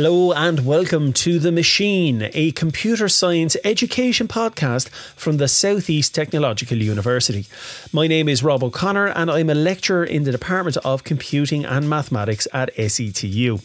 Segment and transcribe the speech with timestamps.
[0.00, 6.78] Hello and welcome to The Machine, a computer science education podcast from the Southeast Technological
[6.78, 7.46] University.
[7.92, 11.90] My name is Rob O'Connor and I'm a lecturer in the Department of Computing and
[11.90, 13.58] Mathematics at SETU.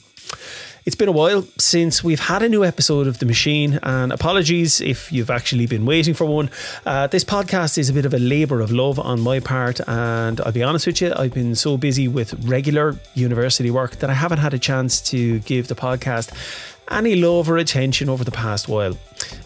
[0.86, 4.82] It's been a while since we've had a new episode of The Machine, and apologies
[4.82, 6.50] if you've actually been waiting for one.
[6.86, 10.42] Uh, this podcast is a bit of a labour of love on my part, and
[10.42, 14.14] I'll be honest with you, I've been so busy with regular university work that I
[14.14, 16.34] haven't had a chance to give the podcast
[16.90, 18.98] any love or attention over the past while.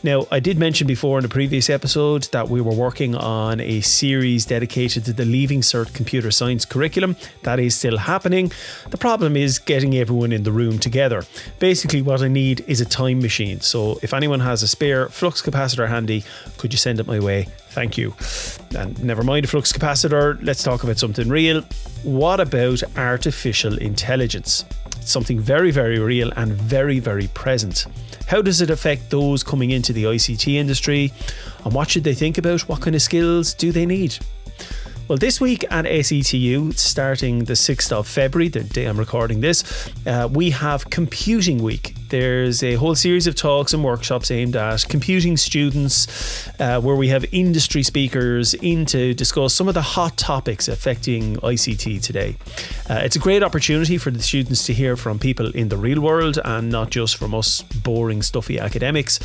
[0.03, 3.81] Now, I did mention before in the previous episode that we were working on a
[3.81, 7.15] series dedicated to the Leaving Cert computer science curriculum.
[7.43, 8.51] That is still happening.
[8.89, 11.23] The problem is getting everyone in the room together.
[11.59, 13.61] Basically, what I need is a time machine.
[13.61, 16.23] So, if anyone has a spare flux capacitor handy,
[16.57, 17.47] could you send it my way?
[17.69, 18.15] Thank you.
[18.75, 21.61] And never mind a flux capacitor, let's talk about something real.
[22.03, 24.65] What about artificial intelligence?
[25.01, 27.85] Something very, very real and very, very present.
[28.27, 31.13] How does it affect those coming into the ICT industry?
[31.63, 32.61] And what should they think about?
[32.67, 34.17] What kind of skills do they need?
[35.07, 39.89] Well, this week at SETU, starting the 6th of February, the day I'm recording this,
[40.05, 41.95] uh, we have Computing Week.
[42.09, 47.09] There's a whole series of talks and workshops aimed at computing students, uh, where we
[47.09, 52.37] have industry speakers in to discuss some of the hot topics affecting ICT today.
[52.89, 55.99] Uh, it's a great opportunity for the students to hear from people in the real
[55.99, 59.19] world and not just from us boring, stuffy academics.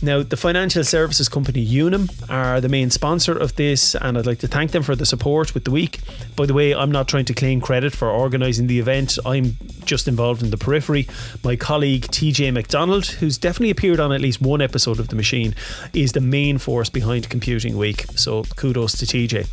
[0.00, 4.38] Now, the financial services company Unum are the main sponsor of this, and I'd like
[4.38, 5.98] to thank them for the support with the week.
[6.36, 10.06] By the way, I'm not trying to claim credit for organising the event, I'm just
[10.06, 11.08] involved in the periphery.
[11.42, 15.54] My colleague, TJ McDonald, who's definitely appeared on at least one episode of The Machine,
[15.94, 18.04] is the main force behind Computing Week.
[18.14, 19.48] So kudos to TJ.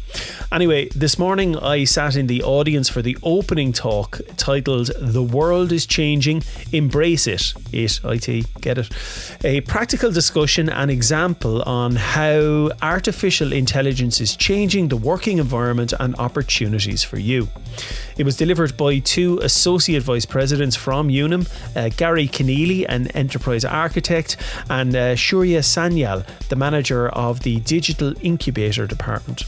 [0.51, 5.71] Anyway, this morning I sat in the audience for the opening talk titled The World
[5.71, 6.43] is Changing,
[6.73, 7.53] Embrace It.
[7.71, 8.89] It, IT, get it.
[9.45, 16.17] A practical discussion and example on how artificial intelligence is changing the working environment and
[16.17, 17.47] opportunities for you.
[18.17, 23.63] It was delivered by two associate vice presidents from Unum, uh, Gary Kenneally, an enterprise
[23.63, 24.37] architect,
[24.69, 29.43] and uh, Shourjya Sanyal, the manager of the digital incubator department.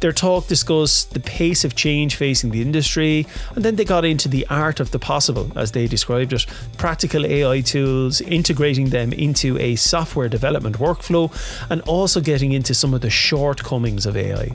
[0.00, 4.28] Their talk discussed the pace of change facing the industry, and then they got into
[4.28, 6.44] the art of the possible, as they described it
[6.76, 11.30] practical AI tools, integrating them into a software development workflow,
[11.70, 14.50] and also getting into some of the shortcomings of AI.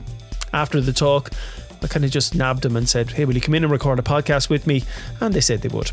[0.52, 1.30] After the talk,
[1.82, 3.98] I kind of just nabbed them and said, Hey, will you come in and record
[3.98, 4.82] a podcast with me?
[5.20, 5.90] And they said they would.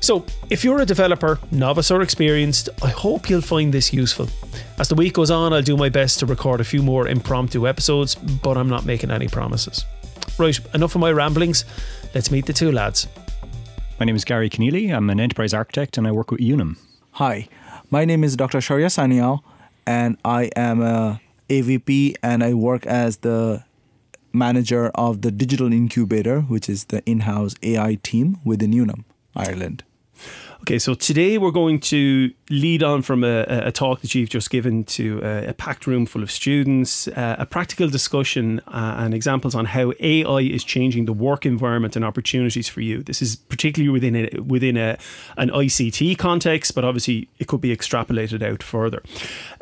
[0.00, 4.28] So, if you're a developer, novice or experienced, I hope you'll find this useful.
[4.78, 7.66] As the week goes on, I'll do my best to record a few more impromptu
[7.66, 9.84] episodes, but I'm not making any promises.
[10.38, 11.64] Right, enough of my ramblings.
[12.14, 13.06] Let's meet the two lads.
[14.00, 14.94] My name is Gary Kenneally.
[14.94, 16.76] I'm an enterprise architect and I work with Unum.
[17.12, 17.48] Hi,
[17.90, 18.58] my name is Dr.
[18.58, 19.40] Shourjya Sanyal,
[19.86, 23.62] and I am a AVP and I work as the
[24.34, 29.84] manager of the digital incubator, which is the in house AI team within Unum, Ireland.
[30.64, 34.48] Okay, so today we're going to lead on from a, a talk that you've just
[34.48, 39.12] given to a, a packed room full of students, uh, a practical discussion uh, and
[39.12, 43.02] examples on how AI is changing the work environment and opportunities for you.
[43.02, 44.96] This is particularly within a, within a,
[45.36, 49.02] an ICT context, but obviously it could be extrapolated out further.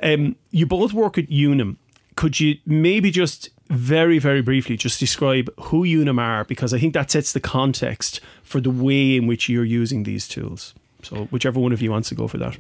[0.05, 1.79] Um, you both work at Unum.
[2.15, 6.93] Could you maybe just very, very briefly just describe who Unum are because I think
[6.93, 10.75] that sets the context for the way in which you're using these tools.
[11.03, 12.59] So, whichever one of you wants to go for that.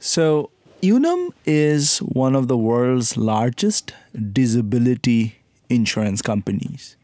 [0.00, 0.50] So,
[0.82, 3.94] Unum is one of the world's largest
[4.32, 5.36] disability
[5.70, 6.96] insurance companies.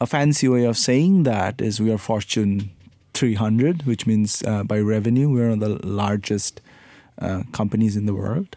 [0.00, 2.70] A fancy way of saying that is we are Fortune
[3.14, 6.60] 300, which means uh, by revenue, we're one of the largest
[7.20, 8.56] uh, companies in the world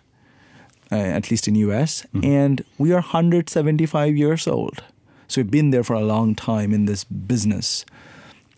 [0.91, 2.25] uh, at least in US, mm-hmm.
[2.25, 4.83] and we are 175 years old.
[5.27, 7.85] So we've been there for a long time in this business.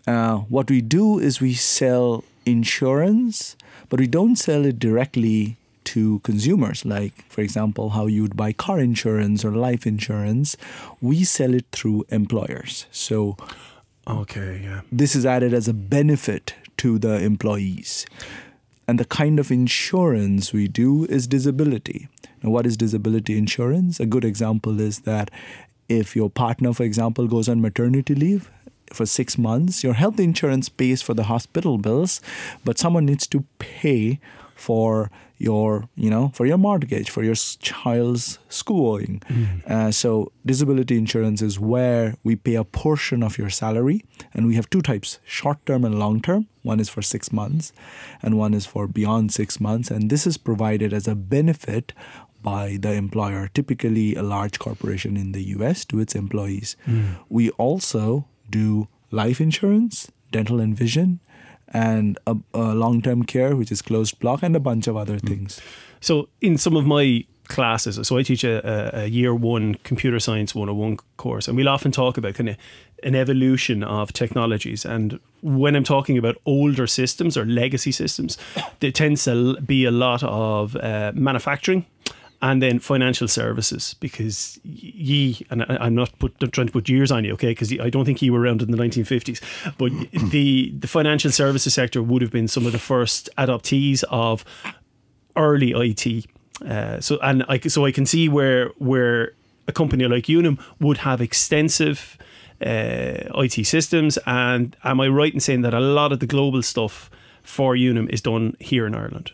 [0.06, 3.56] Uh, what we do is we sell insurance,
[3.88, 6.84] but we don't sell it directly to consumers.
[6.84, 10.56] Like, for example, how you would buy car insurance or life insurance.
[11.00, 12.86] We sell it through employers.
[12.90, 13.36] So,
[14.06, 14.82] okay, yeah.
[14.92, 18.06] This is added as a benefit to the employees.
[18.88, 22.08] And the kind of insurance we do is disability.
[22.42, 24.00] Now, what is disability insurance?
[24.00, 25.30] A good example is that
[25.90, 28.50] if your partner, for example, goes on maternity leave
[28.92, 32.22] for six months, your health insurance pays for the hospital bills,
[32.64, 34.20] but someone needs to pay
[34.58, 35.10] for
[35.40, 37.36] your you know for your mortgage for your
[37.70, 39.22] child's schooling.
[39.66, 44.56] Uh, so disability insurance is where we pay a portion of your salary and we
[44.56, 46.48] have two types short term and long term.
[46.64, 47.72] One is for 6 months
[48.20, 51.92] and one is for beyond 6 months and this is provided as a benefit
[52.42, 56.76] by the employer typically a large corporation in the US to its employees.
[57.28, 61.20] We also do life insurance dental and vision
[61.72, 65.60] and a, a long-term care which is closed block and a bunch of other things
[66.00, 70.20] So in some of my classes, so I teach a, a, a year one computer
[70.20, 72.56] science 101 course, and we'll often talk about kind of
[73.02, 74.84] an evolution of technologies.
[74.84, 78.36] And when I'm talking about older systems or legacy systems,
[78.80, 81.86] there tends to be a lot of uh, manufacturing
[82.40, 86.88] and then financial services because ye and I- I'm not put, not trying to put
[86.88, 87.48] years on you, okay?
[87.50, 89.40] Because I don't think you were around in the 1950s,
[89.76, 89.90] but
[90.30, 94.44] the the financial services sector would have been some of the first adoptees of
[95.36, 96.26] early IT.
[96.66, 99.32] Uh, so and I so I can see where where
[99.66, 102.16] a company like Unum would have extensive
[102.64, 104.18] uh, IT systems.
[104.26, 107.10] And am I right in saying that a lot of the global stuff
[107.42, 109.32] for Unum is done here in Ireland?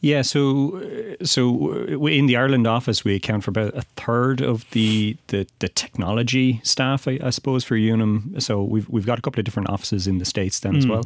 [0.00, 4.68] Yeah, so so uh, in the Ireland office, we account for about a third of
[4.70, 8.34] the the, the technology staff, I, I suppose, for Unum.
[8.38, 11.04] So we've we've got a couple of different offices in the states then as well.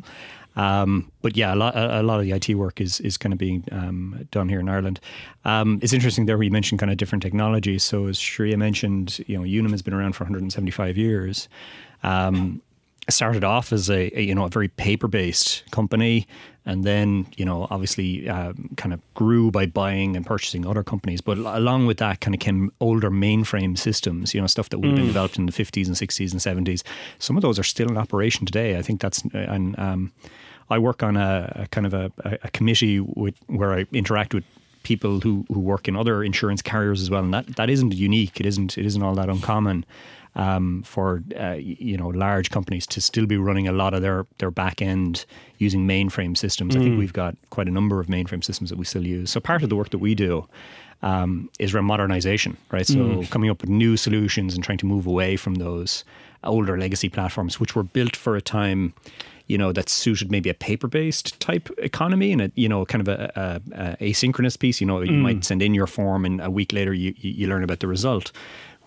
[0.57, 3.39] Um, but yeah, a lot a, lot of the IT work is is kind of
[3.39, 4.99] being um, done here in Ireland.
[5.45, 7.85] Um, it's interesting there we mentioned kind of different technologies.
[7.85, 11.49] So as Shourjya mentioned, you know, Unum has been around for 175 years.
[12.03, 12.61] Um,
[13.09, 16.27] started off as a, a you know a very paper based company
[16.67, 21.21] and then you know obviously um, kind of grew by buying and purchasing other companies.
[21.21, 24.89] But along with that kind of came older mainframe systems you know stuff that would
[24.89, 26.83] have been developed in the 50s and 60s and 70s
[27.19, 28.77] some of those are still in operation today.
[28.77, 30.13] I think that's and um,
[30.69, 34.35] i work on a, a kind of a, a a committee with where i interact
[34.35, 34.45] with
[34.83, 38.41] people who, who work in other insurance carriers as well, and that, that isn't unique.
[38.41, 39.85] It isn't it isn't all that uncommon
[40.37, 44.27] um, for uh, you know large companies to still be running a lot of their
[44.39, 45.25] their back end
[45.59, 46.77] using mainframe systems.
[46.77, 49.31] I think we've got quite a number of mainframe systems that we still use.
[49.31, 50.47] So part of the work that we do
[51.03, 52.87] um, is around modernization, right?
[52.87, 56.05] So coming up with new solutions and trying to move away from those
[56.45, 58.95] older legacy platforms, which were built for a time
[59.51, 63.09] you know, that suited maybe a paper-based type economy and a, you know, kind of
[63.09, 64.81] a, a, a asynchronous piece.
[64.81, 67.65] You know, you might send in your form and a week later you, you learn
[67.65, 68.31] about the result.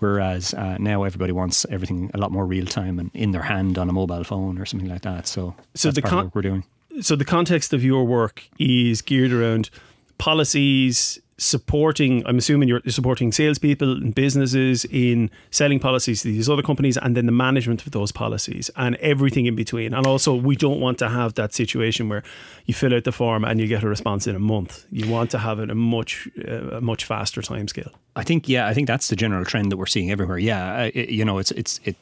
[0.04, 3.78] Whereas uh, now everybody wants everything a lot more real time and in their hand
[3.78, 5.28] on a mobile phone or something like that.
[5.28, 6.64] So, So that's the con- we're doing.
[7.02, 9.70] so the context of your work is geared around
[10.18, 16.62] policies supporting i'm assuming you're supporting salespeople and businesses in selling policies to these other
[16.62, 19.94] companies and then the management of those policies and everything in between.
[19.94, 22.24] And also we don't want to have that situation where
[22.66, 24.86] you fill out the form and you get a response in a month.
[24.92, 27.92] You want to have it a much uh, a much faster timescale.
[28.16, 30.38] I think yeah, I think that's the general trend that we're seeing everywhere.
[30.38, 31.96] Yeah, it, you know, it's it's it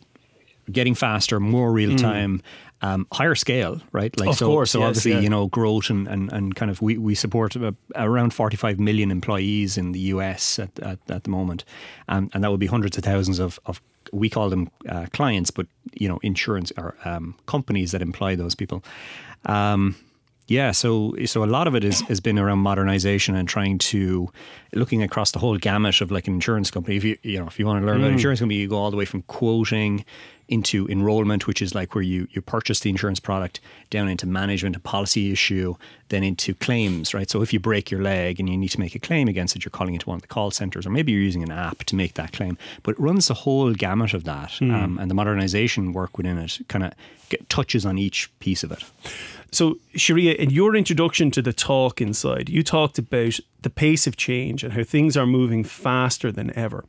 [0.72, 2.42] getting faster, more real time,
[2.82, 4.18] um, higher scale, right?
[4.20, 5.20] Like Of so, course, so yes, obviously yeah.
[5.20, 9.12] you know growth and, and, and kind of we, we support uh, around 45 million
[9.12, 11.64] employees in the US at, at, at the moment,
[12.08, 13.82] um, and that would be hundreds of thousands of, of
[14.12, 18.56] we call them uh, clients, but you know insurance or um, companies that employ those
[18.56, 18.84] people.
[19.46, 19.96] Um,
[20.52, 24.30] yeah, so so a lot of it is, has been around modernization and trying to
[24.74, 26.98] looking across the whole gamut of like an insurance company.
[26.98, 28.92] If you you know if you want to learn about insurance company, you go all
[28.92, 30.04] the way from quoting
[30.50, 34.76] into enrollment, which is like where you you purchase the insurance product, down into management,
[34.76, 35.76] a policy issue,
[36.10, 37.30] then into claims, right?
[37.30, 39.64] So if you break your leg and you need to make a claim against it,
[39.64, 41.96] you're calling into one of the call centers, or maybe you're using an app to
[41.96, 42.58] make that claim.
[42.84, 46.60] But it runs the whole gamut of that, um, and the modernization work within it
[46.68, 46.94] kind of
[47.48, 48.84] touches on each piece of it.
[49.52, 54.16] So, Shourjya, in your introduction to the talk inside, you talked about the pace of
[54.16, 56.86] change and how things are moving faster than ever.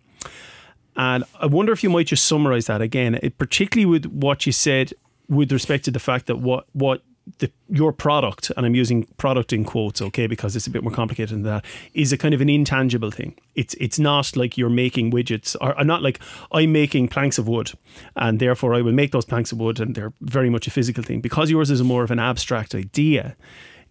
[0.95, 4.93] And I wonder if you might just summarize that again, particularly with what you said
[5.29, 7.03] with respect to the fact that what what
[7.39, 10.93] the, your product, and I'm using product in quotes, okay, because it's a bit more
[10.93, 11.65] complicated than that,
[11.95, 13.35] is a kind of an intangible thing.
[13.55, 16.19] It's it's not like you're making widgets, or, or not like
[16.51, 17.73] I'm making planks of wood,
[18.17, 21.03] and therefore I will make those planks of wood, and they're very much a physical
[21.03, 21.21] thing.
[21.21, 23.37] Because yours is more of an abstract idea,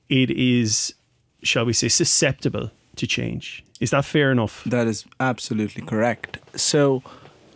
[0.09, 0.93] it is,
[1.41, 3.63] shall we say, susceptible to change.
[3.79, 4.63] Is that fair enough?
[4.65, 6.38] That is absolutely correct.
[6.59, 7.01] So,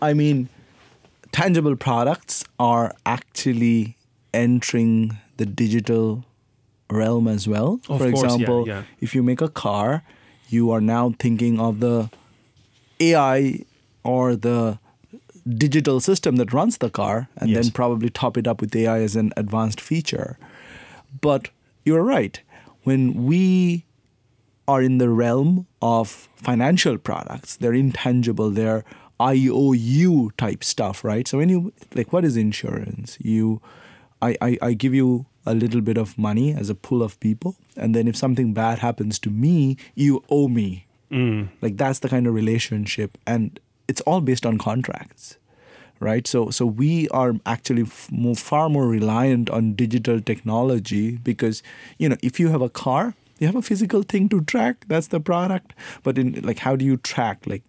[0.02, 0.50] I mean,
[1.32, 3.98] tangible products are actually
[4.34, 6.24] entering the digital
[6.90, 7.80] realm as well.
[7.90, 8.84] Of For course, yeah, example, yeah.
[9.02, 10.04] if you make a car,
[10.50, 12.10] you are now thinking of the
[13.00, 13.66] AI
[14.04, 14.80] or the
[15.48, 17.66] digital system that runs the car and Yes.
[17.66, 20.38] then probably top it up with AI as an advanced feature.
[21.22, 21.50] But
[21.84, 22.40] you're right.
[22.84, 23.84] when we
[24.68, 28.84] are in the realm of financial products, they're intangible, they're
[29.20, 31.28] IOU type stuff, right?
[31.28, 33.18] So when you like what is insurance?
[33.20, 33.60] You
[34.22, 37.56] I, I, I give you a little bit of money as a pool of people,
[37.76, 40.88] and then if something bad happens to me, you owe me.
[41.12, 41.50] Mm.
[41.62, 45.38] Like that's the kind of relationship, and it's all based on contracts,
[46.00, 46.26] right?
[46.26, 51.62] So so we are actually f- more, far more reliant on digital technology because
[52.00, 54.86] you know if you have a car, you have a physical thing to track.
[54.88, 55.74] That's the product.
[56.04, 57.64] But in like, how do you track like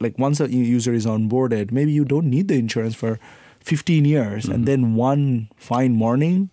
[0.00, 3.18] like once a user is onboarded, maybe you don't need the insurance for
[3.62, 4.64] 15 years, and mm-hmm.
[4.64, 6.50] then one fine morning,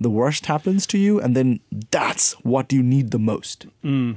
[0.00, 1.60] the worst happens to you, and then
[1.90, 3.66] that's what you need the most.
[3.84, 4.16] Mm.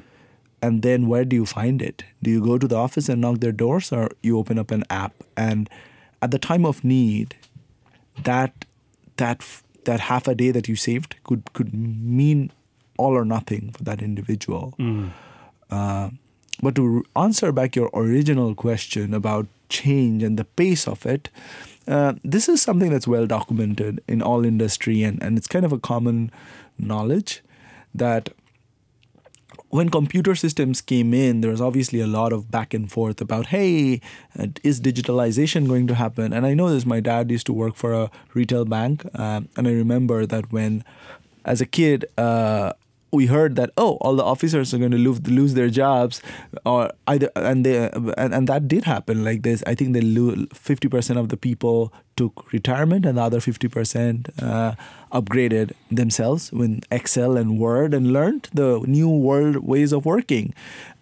[0.61, 2.03] And then where do you find it?
[2.21, 4.83] Do you go to the office and knock their doors, or you open up an
[4.89, 5.13] app?
[5.37, 5.69] And
[6.21, 7.35] at the time of need,
[8.23, 8.65] that
[9.17, 9.41] that
[9.85, 12.51] that half a day that you saved could could mean
[12.97, 14.73] all or nothing for that individual.
[14.77, 15.11] Mm.
[15.71, 16.09] Uh,
[16.61, 21.29] but to answer back your original question about change and the pace of it,
[21.89, 25.73] uh, this is something that's well documented in all industry, and, and it's kind of
[25.73, 26.31] a common
[26.77, 27.41] knowledge
[27.93, 28.29] that
[29.69, 33.47] when computer systems came in, there was obviously a lot of back and forth about,
[33.47, 34.01] hey,
[34.37, 36.33] uh, is digitalization going to happen?
[36.33, 39.03] And I know this, my dad used to work for a retail bank.
[39.17, 40.83] Um, and I remember that when,
[41.45, 42.73] as a kid, uh,
[43.11, 46.21] we heard that oh all the officers are going to lose, lose their jobs
[46.65, 49.23] or either and they and, and that did happen.
[49.23, 53.39] Like this i think they lose 50% of the people took retirement and the other
[53.39, 54.75] 50% uh,
[55.13, 60.53] upgraded themselves with excel and word and learned the new world ways of working.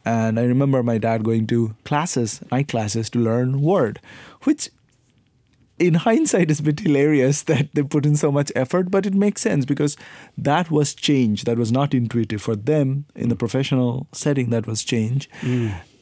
[0.06, 4.00] And i remember my dad going to classes night classes to learn word
[4.44, 4.70] which
[5.80, 9.14] in hindsight it's a bit hilarious that they put in so much effort but it
[9.14, 9.96] makes sense because
[10.38, 11.44] that was change.
[11.44, 14.50] That was not intuitive for them in the professional setting.
[14.50, 15.30] That was change.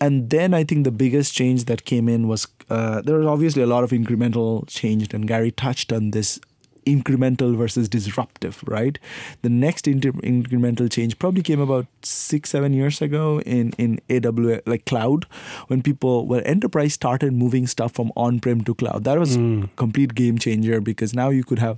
[0.01, 3.63] And then i think the biggest change that came in was uh, there was obviously
[3.63, 6.39] a lot of incremental change and gary touched on this
[6.85, 8.97] incremental versus disruptive, right?
[9.41, 14.61] The next inter- incremental change probably came about six, seven years ago in in AWS,
[14.65, 15.25] like cloud,
[15.67, 19.03] when people, when enterprise started moving stuff from on-prem to cloud.
[19.03, 21.77] That was a complete game changer because now you could have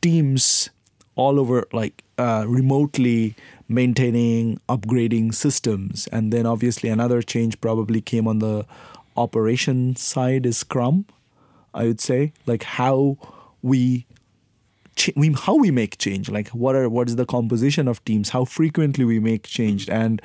[0.00, 0.70] teams
[1.16, 3.34] all over, like uh, remotely
[3.68, 8.64] maintaining, upgrading systems, and then obviously another change probably came on the
[9.16, 11.06] operation side is Scrum.
[11.74, 13.18] I would say like how
[13.62, 14.06] we
[14.96, 18.30] ch- we how we make change like what are what is the composition of teams
[18.30, 20.20] how frequently we make change and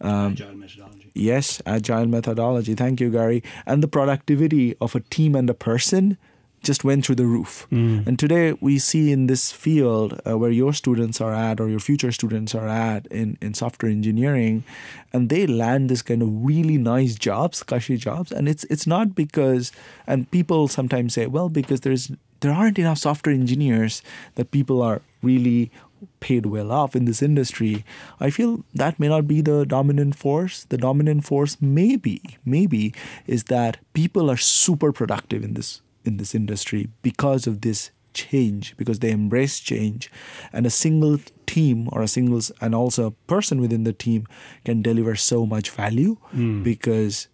[0.00, 1.10] um, Agile methodology.
[1.14, 2.74] yes agile methodology.
[2.74, 3.42] Thank you gary.
[3.66, 6.16] And the productivity of a team and a person
[6.62, 7.66] just went through the roof.
[7.70, 11.78] And today we see in this field uh, where your students are at or your
[11.78, 14.64] future students are at in, in software engineering
[15.12, 18.32] and they land this kind of really nice jobs cushy jobs.
[18.32, 19.72] And it's it's not because
[20.06, 22.10] and people sometimes say well because there's
[22.44, 24.02] there aren't enough software engineers
[24.34, 25.70] that people are really
[26.20, 27.84] paid well off in this industry.
[28.20, 30.64] I feel that may not be the dominant force.
[30.64, 32.92] The dominant force maybe maybe
[33.26, 38.76] is that people are super productive in this in this industry because of this change
[38.76, 40.10] because they embrace change.
[40.52, 44.26] And a single team or a single and also a person within the team
[44.66, 46.62] can deliver so much value hmm.
[46.62, 47.28] because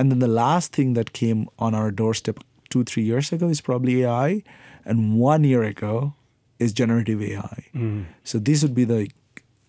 [0.00, 2.38] and then the last thing that came on our doorstep
[2.70, 4.42] two three years ago is probably ai
[4.84, 6.14] and one year ago
[6.58, 8.02] is generative ai mm-hmm.
[8.24, 9.10] so these would be the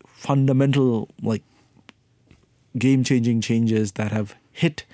[0.05, 1.43] fundamental like
[2.77, 4.85] game changing changes that have hit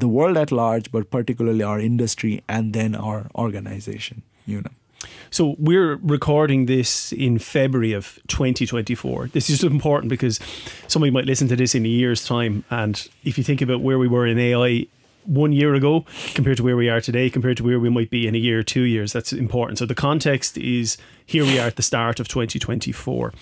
[0.00, 4.70] the world at large, but particularly our industry and then our organization, you know.
[5.30, 9.28] So we're recording this in February of 2024.
[9.28, 10.40] This is important because
[10.88, 12.64] somebody might listen to this in a year's time.
[12.70, 14.86] And if you think about where we were in AI
[15.24, 16.04] one year ago
[16.34, 18.60] compared to where we are today, compared to where we might be in a year
[18.60, 19.78] or two years, that's important.
[19.78, 23.32] So the context is here we are at the start of 2024.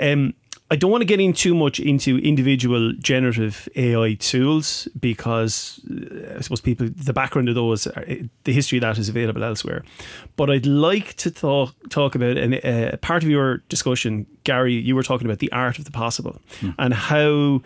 [0.00, 0.34] Um,
[0.70, 6.36] I don't want to get in too much into individual generative AI tools because uh,
[6.36, 8.04] I suppose people, the background of those, are,
[8.44, 9.82] the history of that is available elsewhere.
[10.36, 14.74] But I'd like to talk talk about an, uh, part of your discussion, Gary.
[14.74, 16.38] You were talking about the art of the possible
[16.78, 17.62] and how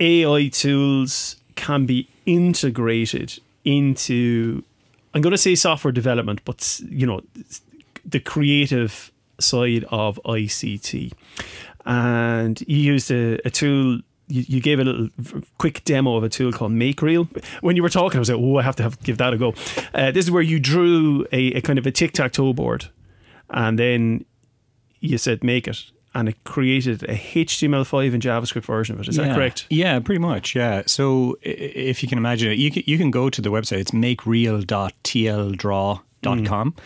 [0.00, 4.62] AI tools can be integrated into.
[5.12, 7.22] I'm going to say software development, but you know,
[8.04, 9.10] the creative
[9.40, 11.12] side of ICT
[11.86, 14.00] and you used a, a tool.
[14.28, 15.08] You, you gave a little
[15.58, 17.28] quick demo of a tool called MakeReal.
[17.62, 19.38] When you were talking, I was like, "Oh, I have to have give that a
[19.38, 19.54] go."
[19.92, 22.88] Uh, this is where you drew a, a kind of a tic tac toe board,
[23.48, 24.24] and then
[25.00, 25.82] you said make it,
[26.14, 29.08] and it created a HTML5 and JavaScript version of it.
[29.08, 29.28] Is yeah.
[29.28, 29.66] that correct?
[29.70, 30.56] Yeah, pretty much.
[30.56, 30.82] Yeah.
[30.86, 33.78] So if you can imagine it, you can, you can go to the website.
[33.78, 36.72] It's makereal.tldraw.com.
[36.72, 36.78] Mm.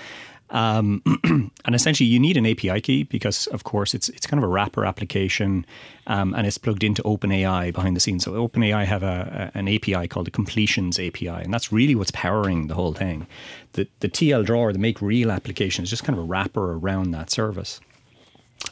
[0.51, 1.03] Um,
[1.65, 4.53] and essentially, you need an API key because, of course, it's it's kind of a
[4.53, 5.65] wrapper application,
[6.07, 8.25] um, and it's plugged into OpenAI behind the scenes.
[8.25, 12.13] So OpenAI have a, a, an API called the Completions API, and that's really what's
[12.13, 13.27] powering the whole thing.
[13.73, 17.11] The the tldraw or the Make Real application is just kind of a wrapper around
[17.13, 17.81] that service.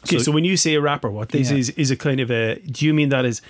[0.05, 1.57] Okay, so, so when you say a wrapper, what this yeah.
[1.57, 2.59] is is a kind of a.
[2.59, 3.41] Do you mean that is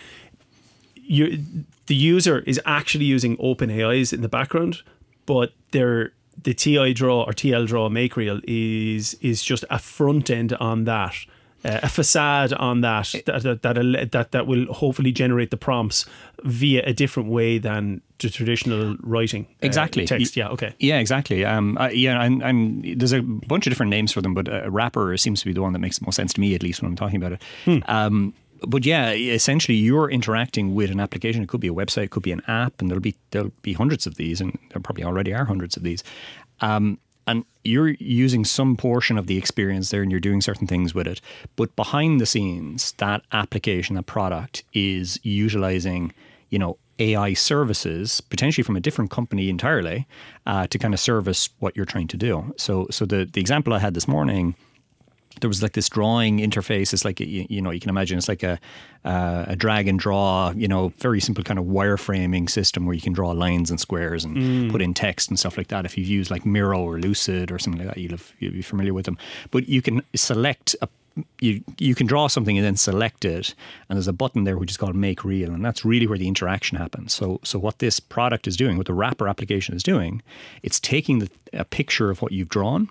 [0.96, 1.44] you
[1.88, 4.82] the user is actually using OpenAI's in the background,
[5.26, 10.54] but they're the TI draw or tldraw make real is is just a front end
[10.54, 11.16] on that.
[11.66, 16.06] Uh, a facade on that that, that that, that that will hopefully generate the prompts
[16.44, 21.46] via a different way than the traditional writing uh, exactly text yeah okay yeah exactly
[21.46, 24.70] um uh, yeah and, and there's a bunch of different names for them but a
[24.70, 26.82] wrapper seems to be the one that makes the most sense to me at least
[26.82, 27.80] when I'm talking about it hmm.
[27.88, 28.34] um
[28.68, 31.44] but yeah, essentially you're interacting with an application.
[31.44, 33.74] It could be a website, it could be an app, and there'll be there'll be
[33.74, 36.04] hundreds of these, and there probably already are hundreds of these.
[36.62, 40.94] Um, and you're using some portion of the experience there and you're doing certain things
[40.94, 41.22] with it.
[41.56, 46.14] But behind the scenes, that application, that product is utilizing,
[46.50, 50.08] you know, AI services, potentially from a different company entirely,
[50.46, 52.54] uh, to kind of service what you're trying to do.
[52.58, 54.56] So, so the the example I had this morning
[55.42, 56.94] there was like this drawing interface.
[56.94, 58.60] It's like you, you know you can imagine it's like a
[59.06, 63.02] uh, a drag and draw, you know, very simple kind of wireframing system where you
[63.02, 64.72] can draw lines and squares and mm.
[64.72, 65.86] put in text and stuff like that.
[65.86, 68.62] If you've used like Miro or Lucid or something like that, you'll, have, you'll be
[68.62, 69.18] familiar with them.
[69.52, 70.88] But you can select a
[71.42, 73.54] you you can draw something and then select it,
[73.88, 76.28] and there's a button there which is called Make Real, and that's really where the
[76.28, 77.14] interaction happens.
[77.14, 80.22] So so what this product is doing, what the wrapper application is doing,
[80.64, 82.90] it's taking the, a picture of what you've drawn,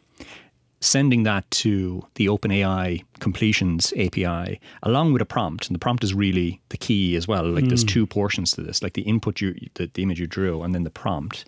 [0.83, 5.69] sending that to the OpenAI completions API along with a prompt.
[5.69, 7.49] And the prompt is really the key as well.
[7.49, 7.69] Like mm.
[7.69, 7.89] there's hmm.
[7.89, 10.83] two portions to this, like the input you the, the, image you drew and then
[10.83, 11.45] the prompt.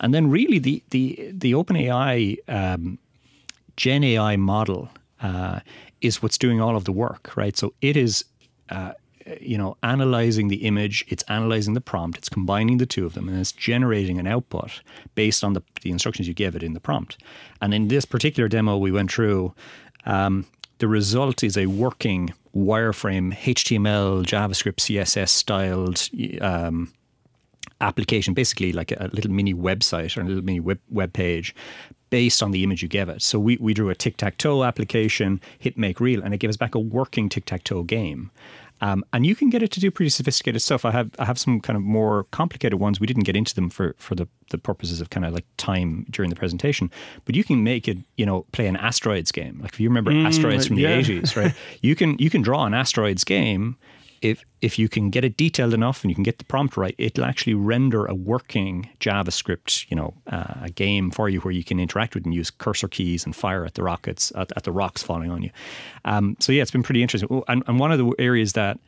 [0.00, 2.98] And then really the the the OpenAI um,
[3.76, 4.88] Gen AI model
[5.20, 5.60] uh,
[6.00, 7.56] is what's doing all of the work, right?
[7.56, 8.24] So it is
[8.70, 8.92] uh,
[9.40, 13.28] you know, analyzing the image, it's analyzing the prompt, it's combining the two of them,
[13.28, 14.80] and it's generating an output
[15.14, 17.18] based on the, the instructions you give it in the prompt.
[17.60, 19.54] And in this particular demo we went through,
[20.04, 20.46] um,
[20.78, 26.08] the result is a working wireframe HTML, JavaScript, CSS styled
[26.40, 26.92] um,
[27.80, 31.54] application, basically like a little mini website or a little mini web, web page
[32.10, 33.20] based on the image you gave it.
[33.20, 36.50] So we, we drew a tic tac toe application, hit make real, and it gave
[36.50, 38.30] us back a working tic tac toe game.
[38.80, 40.84] Um, and you can get it to do pretty sophisticated stuff.
[40.84, 43.00] I have I have some kind of more complicated ones.
[43.00, 46.06] We didn't get into them for for the, the purposes of kind of like time
[46.10, 46.90] during the presentation.
[47.24, 49.60] But you can make it, you know, play an asteroids game.
[49.62, 51.54] Like if you remember mm, asteroids from the eighties, right?
[51.82, 53.76] You can you can draw an asteroids game
[54.22, 56.94] if if you can get it detailed enough and you can get the prompt right,
[56.98, 61.62] it'll actually render a working JavaScript, you know, uh, a game for you where you
[61.62, 64.72] can interact with and use cursor keys and fire at the rockets at, at the
[64.72, 65.50] rocks falling on you.
[66.04, 67.42] Um, so yeah, it's been pretty interesting.
[67.48, 68.78] And, and one of the areas that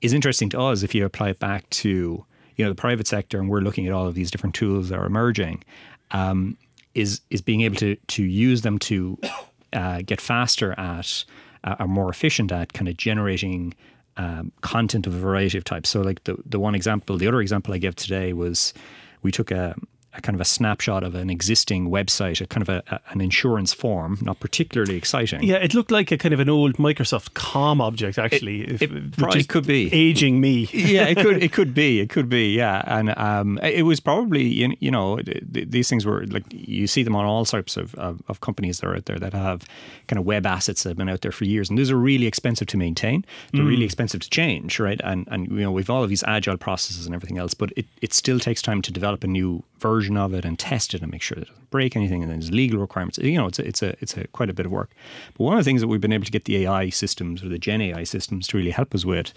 [0.00, 2.24] is interesting to us, if you apply it back to
[2.56, 4.98] you know the private sector, and we're looking at all of these different tools that
[4.98, 5.62] are emerging,
[6.10, 6.56] um,
[6.94, 9.18] is is being able to to use them to
[9.72, 11.24] uh, get faster at,
[11.64, 13.74] uh, or more efficient at kind of generating
[14.18, 15.88] um, content of a variety of types.
[15.88, 18.74] So, like the the one example, the other example I gave today was
[19.22, 19.74] we took a
[20.14, 23.20] a kind of a snapshot of an existing website, a kind of a, a, an
[23.20, 25.42] insurance form, not particularly exciting.
[25.42, 28.62] Yeah, it looked like a kind of an old Microsoft com object, actually.
[28.62, 30.68] It, it probably could be aging me.
[30.72, 31.42] yeah, it could.
[31.42, 32.00] It could be.
[32.00, 32.54] It could be.
[32.54, 37.14] Yeah, and um, it was probably you know these things were like you see them
[37.14, 39.66] on all sorts of, of, of companies that are out there that have
[40.06, 42.26] kind of web assets that have been out there for years, and those are really
[42.26, 43.26] expensive to maintain.
[43.52, 43.68] They're mm.
[43.68, 45.00] really expensive to change, right?
[45.04, 47.84] And and you know we've all of these agile processes and everything else, but it,
[48.00, 51.10] it still takes time to develop a new version of it and test it and
[51.10, 52.22] make sure that it doesn't break anything.
[52.22, 53.18] And then there's legal requirements.
[53.18, 54.90] You know, it's a, it's a it's a quite a bit of work.
[55.36, 57.48] But one of the things that we've been able to get the AI systems or
[57.48, 59.32] the Gen AI systems to really help us with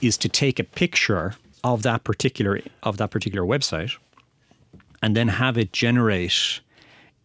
[0.00, 3.96] is to take a picture of that particular of that particular website
[5.02, 6.60] and then have it generate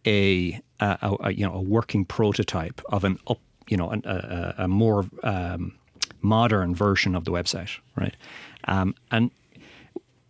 [0.04, 4.68] a, a, a you know a working prototype of an up you know a, a,
[4.68, 5.72] more um,
[6.22, 8.16] modern version of the website, right?
[8.64, 9.30] Um, and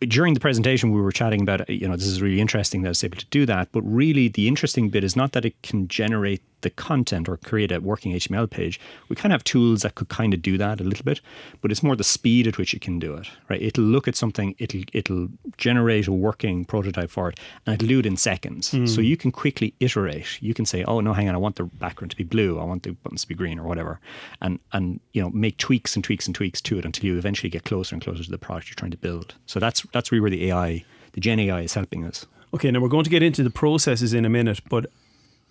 [0.09, 3.05] during the presentation, we were chatting about, you know, this is really interesting that it's
[3.05, 3.69] able to do that.
[3.73, 7.71] But really, the interesting bit is not that it can generate the content or create
[7.71, 10.81] a working HTML page, we kind of have tools that could kind of do that
[10.81, 11.21] a little bit,
[11.61, 13.61] but it's more the speed at which it can do it, right?
[13.61, 17.99] It'll look at something, it'll it'll generate a working prototype for it, and it'll do
[17.99, 18.71] it in seconds.
[18.71, 18.89] Mm.
[18.89, 20.41] So you can quickly iterate.
[20.43, 22.65] You can say, oh no, hang on, I want the background to be blue, I
[22.65, 24.01] want the buttons to be green, or whatever,
[24.41, 27.51] and and you know make tweaks and tweaks and tweaks to it until you eventually
[27.51, 29.35] get closer and closer to the product you're trying to build.
[29.47, 32.27] So that's that's really where the AI, the Gen AI, is helping us.
[32.55, 34.87] Okay, now we're going to get into the processes in a minute, but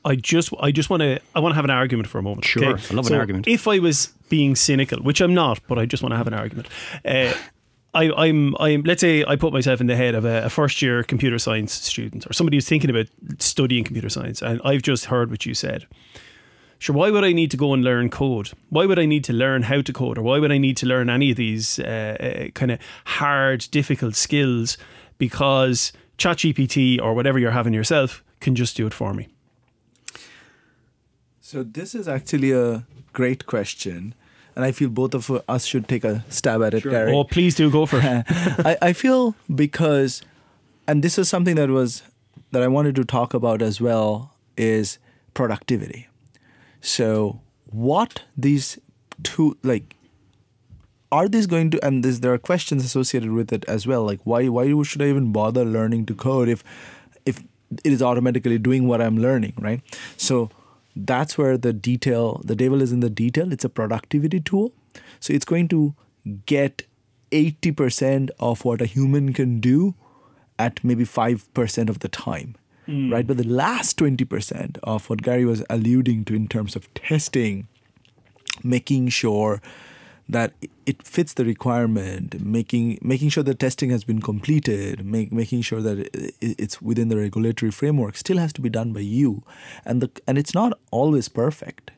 [0.04, 2.46] I just I just want to I want to have an argument for a moment.
[2.46, 2.84] Sure, okay?
[2.92, 3.48] I love so an argument.
[3.48, 6.34] If I was being cynical, which I'm not, but I just want to have an
[6.34, 6.68] argument.
[7.06, 7.34] Uh,
[7.94, 8.84] I, I'm, I'm.
[8.84, 11.74] Let's say I put myself in the head of a, a, first year computer science
[11.74, 13.08] student or somebody who's thinking about
[13.40, 15.88] studying computer science, and I've just heard what you said.
[16.80, 18.52] Sure, why would I need to go and learn code?
[18.70, 20.86] Why would I need to learn how to code, or why would I need to
[20.86, 24.78] learn any of these uh, uh, kind of hard, difficult skills?
[25.18, 29.28] Because ChatGPT or whatever you're having yourself can just do it for me.
[31.52, 34.16] So this is actually a great question.
[34.56, 36.92] And I feel both of us should take a stab at it, sure.
[36.94, 37.12] Gary.
[37.12, 38.24] Oh, please do go for it.
[38.30, 40.22] I, I feel because,
[40.88, 42.04] and this is something that was
[42.52, 44.98] that I wanted to talk about as well, is
[45.34, 46.08] productivity.
[46.80, 48.80] So what these
[49.24, 49.98] two like
[51.12, 54.20] are these going to and this, there are questions associated with it as well like
[54.24, 56.64] why why should i even bother learning to code if
[57.26, 57.44] if
[57.86, 59.82] it is automatically doing what i'm learning right
[60.18, 60.50] so
[60.96, 63.52] that's where the detail the devil is in the detail.
[63.52, 64.74] It's a productivity tool.
[65.20, 65.96] So it's going to
[66.46, 66.84] get
[67.32, 69.96] 80% of what a human can do
[70.60, 72.56] at maybe 5% of the time
[72.88, 73.12] mm.
[73.12, 73.26] right?
[73.26, 77.68] But the last 20% of what gary was alluding to in terms of testing
[78.64, 79.62] making sure
[80.32, 80.54] that
[80.86, 85.82] it fits the requirement, making making sure the testing has been completed, make, making sure
[85.82, 89.44] that it's within the regulatory framework still has to be done by you,
[89.86, 91.92] and the and it's not always perfect,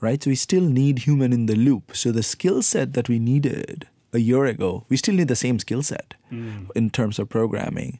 [0.00, 0.22] right?
[0.22, 1.96] So we still need human in the loop.
[1.96, 5.58] So the skill set that we needed a year ago, we still need the same
[5.58, 6.70] skill set mm.
[6.74, 7.98] in terms of programming.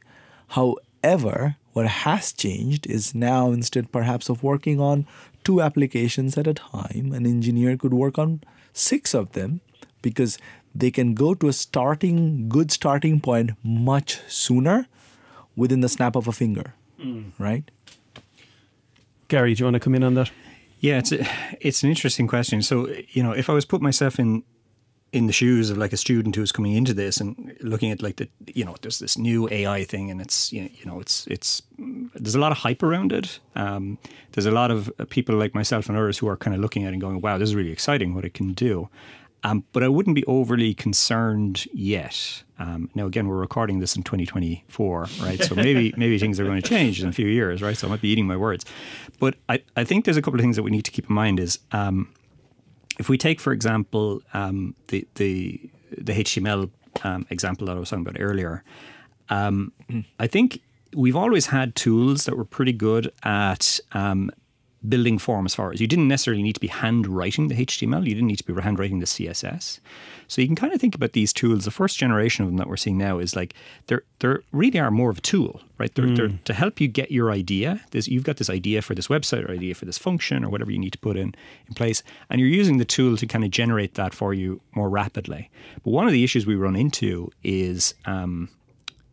[0.49, 5.07] However, what has changed is now instead perhaps of working on
[5.43, 8.41] two applications at a time, an engineer could work on
[8.73, 9.61] six of them
[10.01, 10.37] because
[10.75, 14.87] they can go to a starting good starting point much sooner
[15.55, 17.31] within the snap of a finger mm.
[17.37, 17.69] right
[19.27, 20.31] gary do you want to come in on that
[20.79, 21.25] yeah it's a,
[21.61, 24.43] it's an interesting question so you know if i was put myself in
[25.13, 28.15] in the shoes of like a student who's coming into this and looking at like
[28.17, 32.35] the you know there's this new AI thing and it's you know it's it's there's
[32.35, 33.39] a lot of hype around it.
[33.55, 33.99] Um,
[34.31, 36.89] there's a lot of people like myself and others who are kind of looking at
[36.89, 38.15] it and going, "Wow, this is really exciting!
[38.15, 38.89] What it can do."
[39.45, 42.43] Um, but I wouldn't be overly concerned yet.
[42.59, 45.43] Um, now, again, we're recording this in 2024, right?
[45.43, 47.77] So maybe maybe things are going to change in a few years, right?
[47.77, 48.65] So I might be eating my words.
[49.19, 51.15] But I, I think there's a couple of things that we need to keep in
[51.15, 52.09] mind is um,
[52.99, 55.59] if we take, for example, um, the the
[55.97, 56.69] the HTML
[57.03, 58.63] um, example that I was talking about earlier,
[59.29, 60.05] um, mm.
[60.19, 60.61] I think
[60.95, 64.31] we've always had tools that were pretty good at um,
[64.87, 65.79] building forms for us.
[65.79, 68.05] You didn't necessarily need to be handwriting the HTML.
[68.05, 69.79] You didn't need to be handwriting the CSS.
[70.27, 71.65] So you can kind of think about these tools.
[71.65, 73.53] The first generation of them that we're seeing now is like
[73.87, 75.93] they're they really are more of a tool, right?
[75.95, 76.15] They're, mm.
[76.15, 77.81] they're to help you get your idea.
[77.91, 80.71] This, you've got this idea for this website or idea for this function or whatever
[80.71, 81.35] you need to put in
[81.67, 84.89] in place, and you're using the tool to kind of generate that for you more
[84.89, 85.49] rapidly.
[85.83, 88.49] But one of the issues we run into is um,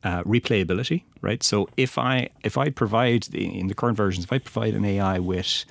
[0.04, 1.42] uh, replayability, right?
[1.42, 4.84] So if I if I provide the, in the current versions, if I provide an
[4.84, 5.64] AI with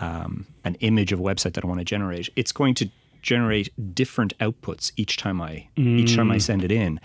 [0.00, 2.88] um, an image of a website that I want to generate, it's going to
[3.22, 5.98] generate different outputs each time I mm.
[5.98, 6.42] each time I mm.
[6.42, 7.00] send it in,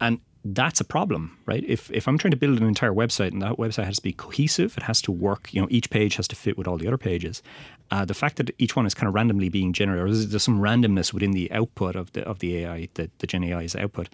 [0.00, 1.64] and that's a problem, right?
[1.66, 4.12] If if I'm trying to build an entire website and that website has to be
[4.12, 5.52] cohesive, it has to work.
[5.52, 7.42] You know, each page has to fit with all the other pages.
[7.90, 10.60] Uh, the fact that each one is kind of randomly being generated, or there's some
[10.60, 14.08] randomness within the output of the of the AI, the, the Gen AI's output,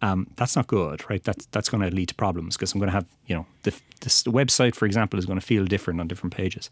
[0.00, 1.22] um, that's not good, right?
[1.22, 3.74] That's that's going to lead to problems because I'm going to have, you know, the,
[4.00, 6.70] this the website, for example, is going to feel different on different pages.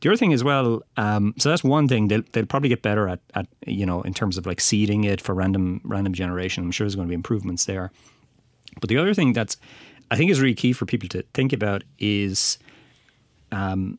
[0.00, 3.08] The other thing as well, um, so that's one thing they'll, they'll probably get better
[3.08, 6.64] at, at, you know, in terms of like seeding it for random random generation.
[6.64, 7.92] I'm sure there's going to be improvements there.
[8.80, 9.56] But the other thing that's
[10.10, 12.58] I think is really key for people to think about is
[13.52, 13.98] um,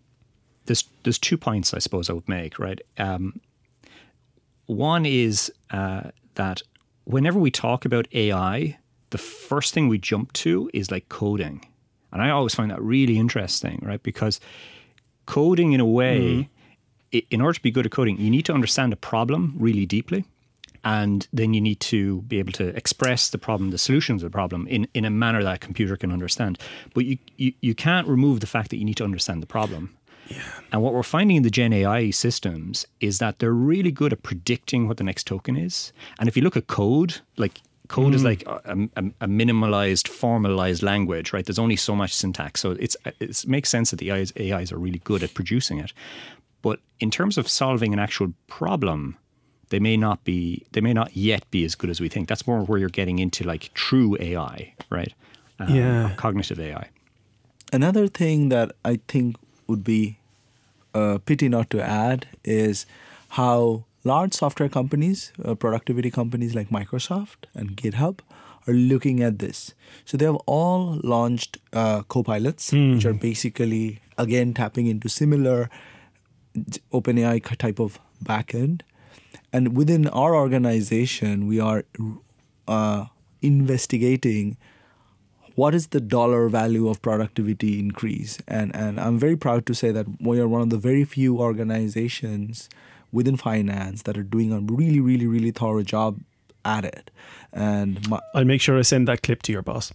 [0.65, 2.81] there's there's two points I suppose I would make, right?
[2.97, 3.39] Um,
[4.65, 6.61] one is uh, that
[7.07, 8.77] whenever we talk about AI,
[9.11, 11.65] the first thing we jump to is like coding.
[12.11, 14.03] And I always find that really interesting, right?
[14.03, 14.39] Because
[15.25, 16.49] coding, in a way,
[17.11, 17.25] mm.
[17.29, 20.25] in order to be good at coding, you need to understand a problem really deeply.
[20.83, 24.35] And then you need to be able to express the problem, the solutions of the
[24.35, 26.59] problem in, in a manner that a computer can understand.
[26.93, 29.96] But you, you, you can't remove the fact that you need to understand the problem.
[30.71, 34.23] And what we're finding in the Gen AI systems is that they're really good at
[34.23, 35.93] predicting what the next token is.
[36.19, 40.83] And if you look at code, like code is like a, a, a minimalized, formalized
[40.83, 41.45] language, right?
[41.45, 44.77] There's only so much syntax, so it's it makes sense that the AIs, AIs are
[44.77, 45.93] really good at producing it.
[46.61, 49.17] But in terms of solving an actual problem,
[49.69, 52.27] they may not be they may not yet be as good as we think.
[52.27, 55.13] That's more where you're getting into like true AI, right?
[55.59, 56.13] Um, Yeah.
[56.17, 56.89] cognitive AI.
[57.73, 59.35] Another thing that I think
[59.67, 60.17] would be
[60.93, 62.85] a pity not to add is
[63.29, 68.19] how large software companies, uh, productivity companies like Microsoft and GitHub,
[68.67, 69.73] are looking at this.
[70.05, 75.69] So they have all launched uh, co-pilots, which are basically again tapping into similar
[76.91, 78.81] OpenAI type of backend.
[79.53, 81.85] And within our organization, we are
[82.67, 83.05] uh,
[83.41, 84.57] investigating
[85.57, 89.89] what is the dollar value of productivity increase and and i'm very proud to say
[89.97, 92.69] that we are one of the very few organizations
[93.11, 96.19] within finance that are doing a really really really thorough job
[96.63, 97.09] at it
[97.53, 99.93] and my, I'll make sure I send that clip to your boss.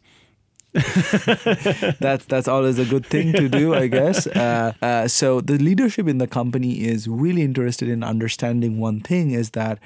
[0.72, 4.26] that's that's always a good thing to do, I guess.
[4.42, 9.32] Uh, uh, so the leadership in the company is really interested in understanding one thing
[9.32, 9.78] is that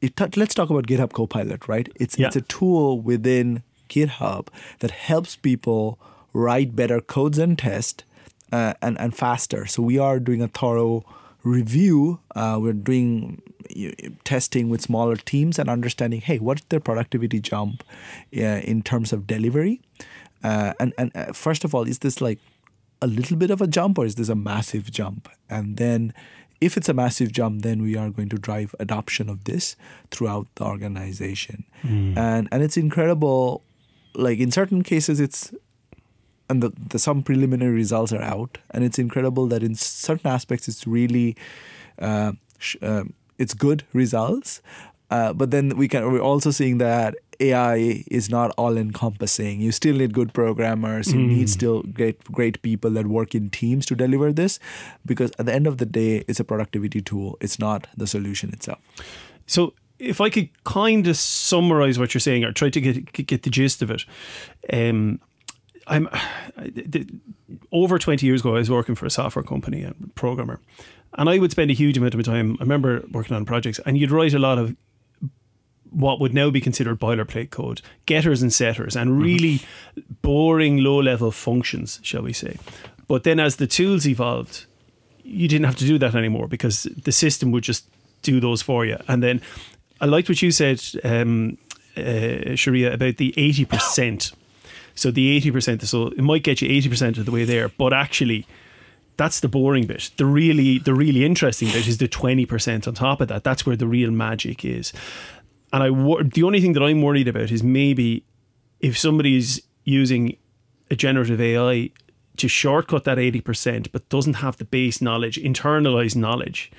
[0.00, 1.88] it, t- let's talk about GitHub Copilot, right?
[1.96, 2.28] It's Yeah.
[2.28, 3.62] it's a tool within
[3.92, 4.48] GitHub
[4.80, 5.98] that helps people
[6.32, 8.04] write better codes and test
[8.52, 9.66] uh, and and faster.
[9.66, 11.04] So we are doing a thorough
[11.44, 12.20] review.
[12.36, 13.42] Uh, we're doing
[14.24, 17.82] testing with smaller teams and understanding, hey, what's their productivity jump
[18.36, 19.80] uh, in terms of delivery?
[20.44, 22.38] Uh, and and uh, first of all, is this like
[23.00, 25.28] a little bit of a jump or is this a massive jump?
[25.48, 26.12] And then,
[26.60, 29.76] if it's a massive jump, then we are going to drive adoption of this
[30.10, 31.64] throughout the organization.
[32.18, 33.62] And and it's incredible.
[34.14, 35.52] Like in certain cases, it's
[36.48, 40.68] and the, the some preliminary results are out, and it's incredible that in certain aspects
[40.68, 41.36] it's really
[41.98, 43.04] uh, sh- uh,
[43.38, 44.60] it's good results.
[45.10, 49.60] Uh, but then we can we're also seeing that AI is not all encompassing.
[49.60, 51.12] You still need good programmers.
[51.12, 54.58] You need still great great people that work in teams to deliver this,
[55.04, 57.36] because at the end of the day, it's a productivity tool.
[57.40, 58.78] It's not the solution itself.
[59.46, 63.44] So if I could kind of summarize what you're saying or try to get get
[63.44, 64.04] the gist of it,
[64.72, 65.20] um,
[65.86, 66.08] I'm
[66.56, 67.06] the,
[67.70, 68.56] over 20 years ago.
[68.56, 70.60] I was working for a software company, a programmer,
[71.14, 72.56] and I would spend a huge amount of my time.
[72.58, 74.76] I remember working on projects, and you'd write a lot of
[75.90, 79.60] what would now be considered boilerplate code, getters and setters, and really
[80.22, 82.56] boring low level functions, shall we say.
[83.06, 84.64] But then as the tools evolved,
[85.22, 87.86] you didn't have to do that anymore because the system would just
[88.22, 88.96] do those for you.
[89.06, 89.42] And then
[90.02, 91.56] I liked what you said, um,
[91.96, 94.34] uh, Shourjya, about the 80%.
[94.94, 98.46] So the 80%, so it might get you 80% of the way there, but actually
[99.16, 100.10] that's the boring bit.
[100.16, 103.44] The really the really interesting bit is the 20% on top of that.
[103.44, 104.92] That's where the real magic is.
[105.72, 108.24] And I wor- the only thing that I'm worried about is maybe
[108.80, 110.36] if somebody's using
[110.90, 111.90] a generative AI
[112.36, 116.72] to shortcut that 80% but doesn't have the base knowledge, internalized knowledge,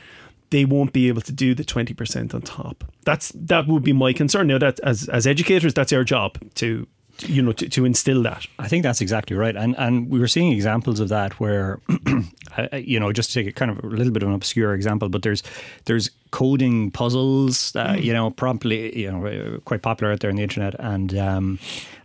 [0.53, 2.83] they won't be able to do the 20% on top.
[3.05, 4.47] That's that would be my concern.
[4.47, 6.87] Now that as as educators that's our job to
[7.25, 8.45] you know to, to instill that.
[8.59, 11.79] I think that's exactly right, and and we were seeing examples of that where,
[12.73, 15.09] you know, just to take a kind of a little bit of an obscure example,
[15.09, 15.41] but there's
[15.85, 20.43] there's coding puzzles, uh, you know, promptly, you know, quite popular out there on the
[20.43, 21.59] internet, and um,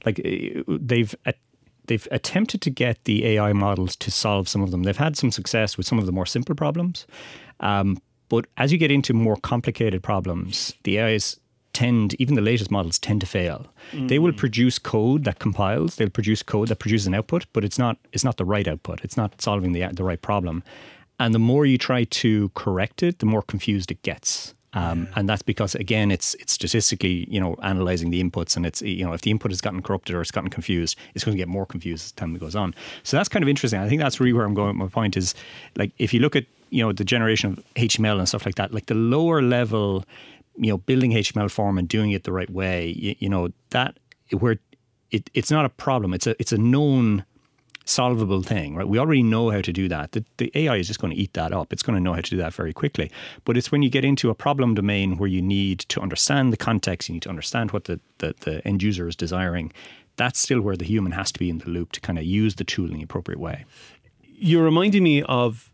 [0.07, 1.15] like uh, they've.
[1.87, 4.83] They've attempted to get the AI models to solve some of them.
[4.83, 7.07] They've had some success with some of the more simple problems,
[7.61, 7.97] um,
[8.29, 11.39] but as you get into more complicated problems, the AIs
[11.73, 13.67] tend, even the latest models tend to fail.
[14.09, 15.97] They will produce code that compiles.
[15.97, 19.01] They'll produce code that produces an output, but it's not it's not the right output.
[19.05, 20.63] It's not solving the the right problem.
[21.21, 24.55] And the more you try to correct it, the more confused it gets.
[24.75, 28.83] Um, And that's because again, it's it's statistically, you know, analyzing the inputs, and it's
[28.83, 31.43] you know, if the input has gotten corrupted or it's gotten confused, it's going to
[31.43, 32.75] get more confused as time goes on.
[33.03, 33.81] So that's kind of interesting.
[33.81, 34.77] I think that's really where I'm going.
[34.77, 35.35] My point is,
[35.77, 38.73] like, if you look at you know the generation of HTML and stuff like that,
[38.73, 40.05] like the lower level,
[40.57, 43.99] you know, building HTML form and doing it the right way, you, you know, that
[44.39, 44.59] where
[45.11, 46.15] it, it's not a problem.
[46.15, 47.25] It's a it's a known
[47.89, 48.87] solvable thing, right?
[48.87, 50.13] We already know how to do that.
[50.13, 51.73] The, the AI is just going to eat that up.
[51.73, 53.11] It's going to know how to do that very quickly.
[53.45, 56.59] But it's when you get into a problem domain where you need to understand the
[56.59, 59.73] context, you need to understand what the, the, the end user is desiring.
[60.17, 62.57] That's still where the human has to be in the loop to kind of use
[62.57, 63.65] the tool in the appropriate way.
[64.23, 65.73] You're reminding me of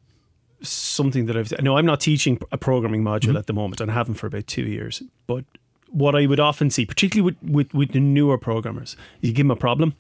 [0.63, 3.37] something that I've no, I'm not teaching a programming module mm-hmm.
[3.37, 5.03] at the moment, and I haven't for about two years.
[5.27, 5.45] But
[5.89, 9.53] what I would often see, particularly with, with, with the newer programmers, you give them
[9.53, 9.95] a problem,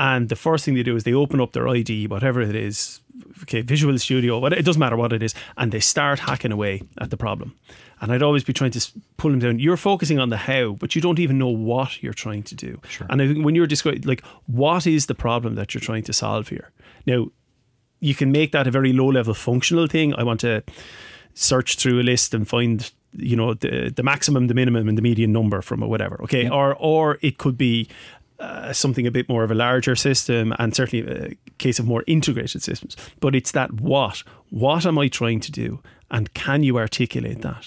[0.00, 3.00] and the first thing they do is they open up their ID, whatever it is,
[3.42, 6.82] okay, Visual Studio, what it doesn't matter what it is, and they start hacking away
[6.98, 7.54] at the problem.
[8.00, 9.58] And I'd always be trying to pull them down.
[9.58, 12.80] You're focusing on the how, but you don't even know what you're trying to do.
[13.10, 16.14] And I think when you're describing, like, what is the problem that you're trying to
[16.14, 16.70] solve here?
[17.06, 17.30] Now,
[18.00, 20.14] you can make that a very low level functional thing.
[20.14, 20.62] I want to
[21.34, 25.02] search through a list and find you know the the maximum, the minimum, and the
[25.02, 26.20] median number from a whatever.
[26.22, 27.88] Okay, or or it could be.
[28.38, 32.02] Uh, something a bit more of a larger system and certainly a case of more
[32.06, 35.78] integrated systems but it's that what what am i trying to do
[36.10, 37.66] and can you articulate that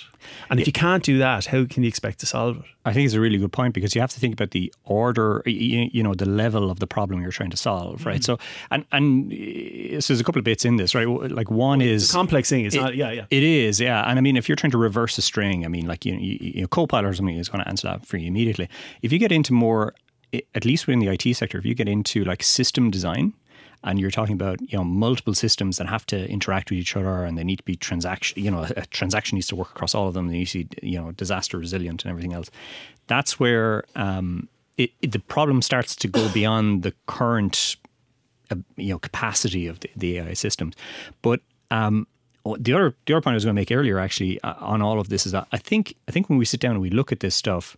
[0.50, 3.06] and if you can't do that how can you expect to solve it I think
[3.06, 6.14] it's a really good point because you have to think about the order, you, know,
[6.14, 8.22] the level of the problem you're trying to solve, right?
[8.24, 8.38] So,
[8.72, 11.08] and and uh, so there's a couple of bits in this, right?
[11.08, 14.04] Like one is it's a complex thing it's It- not yeah yeah It is, yeah.
[14.10, 16.20] And I mean, if you're trying to reverse a string, I mean, like, you know,
[16.20, 18.68] you, you know Copilot or something is going to answer that for you immediately.
[19.02, 19.96] If you get into more,
[20.54, 23.34] at least within the IT sector, if you get into like system design,
[23.84, 27.24] and you're talking about you know multiple systems that have to interact with each other
[27.24, 30.08] and they need to be transaction you know a transaction needs to work across all
[30.08, 32.50] of them they need to be you know disaster resilient and everything else
[33.08, 37.78] that's where um, it, it, the problem starts to go beyond the current
[38.52, 40.76] uh, you know capacity of the, the AI systems.
[41.22, 41.42] But
[41.72, 42.08] um,
[42.46, 44.82] oh, the other the other point I was going to make earlier actually uh, on
[44.82, 46.90] all of this is that I think I think when we sit down and we
[46.90, 47.78] look at this stuff.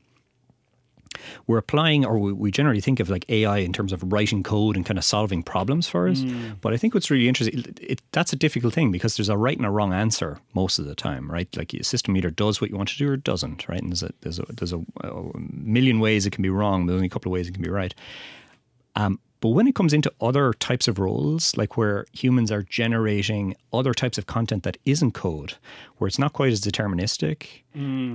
[1.47, 4.85] We're applying, or we, generally think of like AI in terms of writing code and
[4.85, 6.21] kind of solving problems for us.
[6.61, 9.37] But I think what's really interesting, it, it, that's a difficult thing because there's a
[9.37, 11.47] right and a wrong answer most of the time, right?
[11.57, 13.81] Like a system either does what you want to do or it doesn't, right?
[13.81, 16.85] And there's a there's a there's a, a million ways it can be wrong.
[16.85, 17.93] There's only a couple of ways it can be right.
[18.95, 23.55] Um, but when it comes into other types of roles, like where humans are generating
[23.71, 25.53] other types of content that isn't code,
[25.97, 27.45] where it's not quite as deterministic,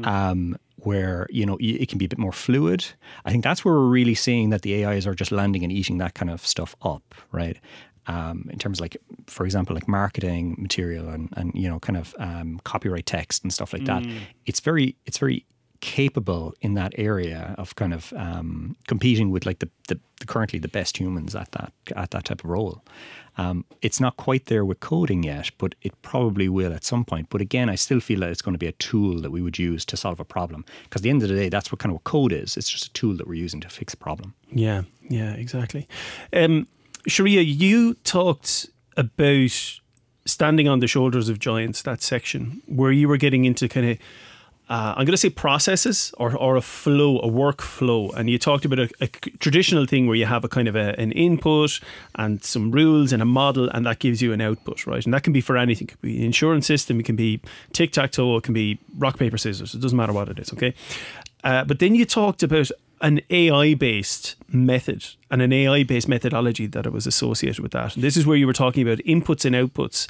[0.05, 2.85] um, where you know it can be a bit more fluid,
[3.25, 5.99] I think that's where we're really seeing that the AIs are just landing and eating
[5.99, 7.57] that kind of stuff up, right?
[8.09, 8.97] Um, in terms of like,
[9.29, 13.53] for example, like marketing material and and you know kind of um, copyright text and
[13.53, 14.03] stuff like that.
[14.47, 15.47] It's very it's very
[15.81, 20.59] capable in that area of kind of um, competing with like the, the, the currently
[20.59, 22.83] the best humans at that at that type of role.
[23.39, 27.29] Um, it's not quite there with coding yet, but it probably will at some point.
[27.31, 29.59] But again, I still feel that it's going to be a tool that we would
[29.59, 30.65] use to solve a problem.
[30.85, 32.57] Because at the end of the day, that's what kind of what code is.
[32.59, 34.35] It's just a tool that we're using to fix a problem.
[34.53, 35.89] Yeah, yeah, exactly.
[36.35, 36.67] Um,
[37.09, 39.81] Shourjya, you talked about
[40.27, 43.99] standing on the shoulders of giants, that section where you were getting into kind of,
[44.71, 48.15] uh, I'm going to say processes or, or a flow, a workflow.
[48.15, 50.99] And you talked about a, a traditional thing where you have a kind of a,
[50.99, 51.81] an input
[52.15, 55.05] and some rules and a model, and that gives you an output, right?
[55.05, 55.89] And that can be for anything.
[55.89, 57.41] It could be an insurance system, it can be
[57.73, 59.75] tic tac toe, it can be rock, paper, scissors.
[59.75, 60.73] It doesn't matter what it is, okay?
[61.43, 66.67] Uh, but then you talked about an AI based method and an AI based methodology
[66.67, 67.97] that was associated with that.
[67.97, 70.07] And this is where you were talking about inputs and outputs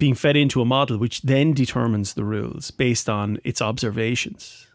[0.00, 4.66] being fed into a model, which then determines the rules based on its observations.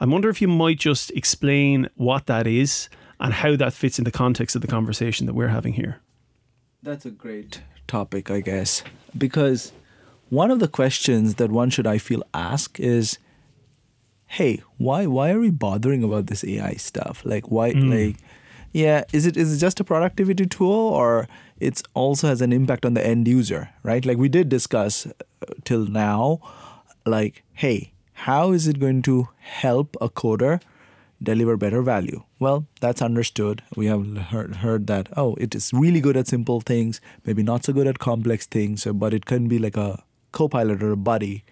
[0.00, 2.88] I wonder if you might just explain what that is
[3.20, 6.00] and how that fits in the context of the conversation that we're having here.
[6.82, 8.84] That's a great topic, I guess,
[9.16, 9.72] because
[10.28, 13.18] one of the questions that one should, I feel, ask is,
[14.26, 17.22] "Hey, why why are we bothering about this AI stuff?
[17.24, 17.90] Like, why hmm.
[17.90, 18.16] like."
[18.72, 21.26] Yeah, is it is it just a productivity tool or
[21.60, 24.04] it's also has an impact on the end user, right?
[24.04, 25.10] Like we did discuss uh,
[25.64, 26.40] till now,
[27.06, 30.60] like, hey, how is it going to help a coder
[31.22, 32.22] deliver better value?
[32.38, 33.62] Well, that's understood.
[33.76, 37.64] We have heard, heard that, oh, it is really good at simple things, maybe not
[37.64, 40.96] so good at complex things, but it can be like a co pilot or a
[40.96, 41.44] buddy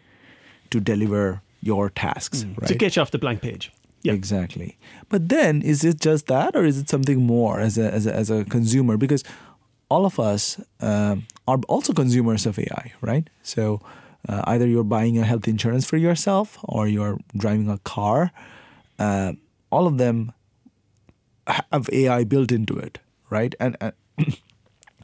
[0.70, 2.68] to deliver your tasks, right?
[2.68, 3.72] To get you off the blank page.
[4.02, 4.12] Yeah.
[4.12, 4.78] Exactly.
[5.08, 8.14] But then, is it just that, or is it something more as a as a,
[8.14, 8.96] as a consumer?
[8.96, 9.24] Because
[9.88, 13.28] all of us um, are also consumers of AI, right?
[13.42, 13.80] So
[14.28, 18.32] uh, either you're buying a health insurance for yourself, or you're driving a car.
[18.98, 19.32] Uh,
[19.70, 20.32] all of them
[21.46, 22.98] have AI built into it,
[23.30, 23.54] right?
[23.60, 23.76] And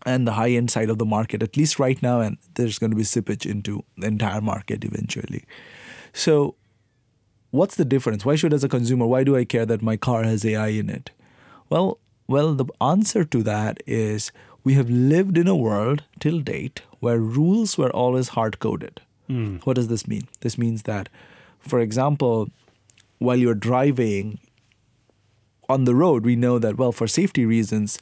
[0.04, 2.90] and, the high end side of the market, at least right now, and there's going
[2.90, 5.44] to be seepage into the entire market eventually.
[6.12, 6.56] So
[7.50, 8.24] what's the difference?
[8.24, 10.90] Why should, as a consumer, why do I care that my car has AI in
[10.90, 11.10] it?
[11.70, 14.32] Well, well, the answer to that is
[14.64, 19.00] we have lived in a world till date where rules were always hard coded.
[19.26, 19.56] Hmm.
[19.64, 20.28] What does this mean?
[20.40, 21.08] This means that,
[21.58, 22.50] for example,
[23.18, 24.38] while you're driving
[25.68, 27.98] on the road, we know that, well, for safety reasons,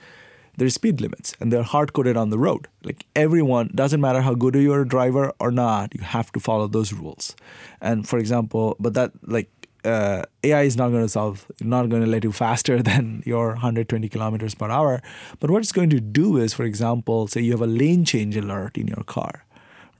[0.56, 2.68] there's speed limits and they're hard coded on the road.
[2.82, 6.66] Like everyone, doesn't matter how good you're a driver or not, you have to follow
[6.66, 7.34] those rules.
[7.80, 9.48] And for example, but that like
[9.84, 13.50] uh, AI is not going to solve, not going to let you faster than your
[13.50, 15.02] 120 kilometers per hour.
[15.38, 18.36] But what it's going to do is, for example, say you have a lane change
[18.36, 19.44] alert in your car,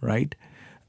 [0.00, 0.34] right?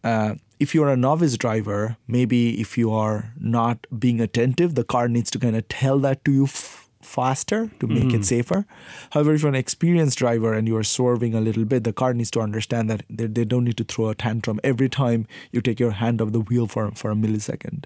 [0.04, 5.08] Uh, if you're a novice driver, maybe if you are not being attentive, the car
[5.08, 8.16] needs to kind of tell that to you f- faster to make mm.
[8.16, 8.66] it safer.
[9.12, 12.14] However, if you're an experienced driver and you are swerving a little bit, the car
[12.14, 15.62] needs to understand that they, they don't need to throw a tantrum every time you
[15.62, 17.86] take your hand off the wheel for, for a millisecond.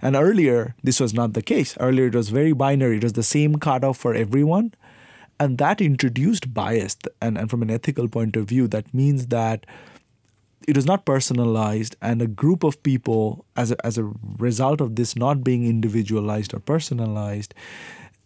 [0.00, 1.76] And earlier, this was not the case.
[1.80, 2.98] Earlier, it was very binary.
[2.98, 4.74] It was the same cutoff for everyone.
[5.40, 6.96] And that introduced bias.
[7.20, 9.66] And, and from an ethical point of view, that means that
[10.66, 11.96] it was not personalized.
[12.02, 16.54] And a group of people, as a, as a result of this not being individualized
[16.54, 17.54] or personalized,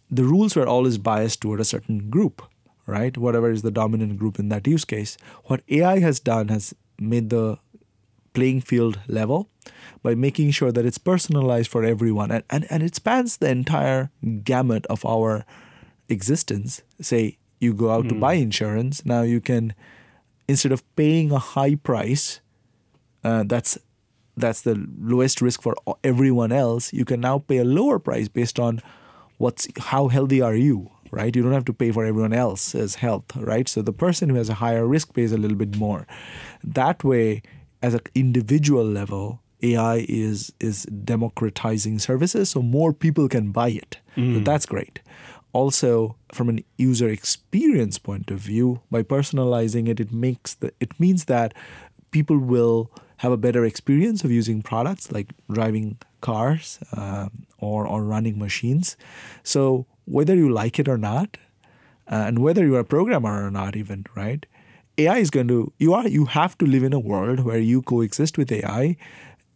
[0.09, 2.41] the rules were always biased toward a certain group,
[2.85, 3.17] right?
[3.17, 5.17] Whatever is the dominant group in that use case.
[5.45, 7.57] What AI has done has made the
[8.33, 9.49] playing field level
[10.01, 14.11] by making sure that it's personalized for everyone and, and, and it spans the entire
[14.43, 15.45] gamut of our
[16.09, 16.81] existence.
[16.99, 18.09] Say you go out mm.
[18.09, 18.21] to hmm.
[18.21, 19.73] buy insurance, now you can
[20.47, 22.41] instead of paying a high price,
[23.23, 23.77] uh, that's
[24.35, 26.91] that's the lowest risk for everyone else.
[26.91, 28.81] You can now pay a lower price based on
[29.43, 31.35] what's how healthy are you, right?
[31.35, 33.67] You don't have to pay for everyone else's health, right?
[33.67, 36.07] So the person who has a higher risk pays a little bit more.
[36.63, 37.41] That way,
[37.81, 40.83] as an individual level, AI is is
[41.13, 43.99] democratizing services, so more people can buy it.
[44.15, 44.33] Mm.
[44.33, 45.01] So that's great.
[45.51, 50.97] Also, from an user experience point of view, by personalizing it, it makes the it
[50.99, 51.53] means that
[52.11, 52.89] people will
[53.23, 58.97] have a better experience of using products like driving cars uh, or or running machines.
[59.43, 61.37] So whether you like it or not,
[62.11, 64.45] uh, and whether you're a programmer or not, even right,
[64.97, 67.81] AI is going to you are you have to live in a world where you
[67.81, 68.97] coexist with AI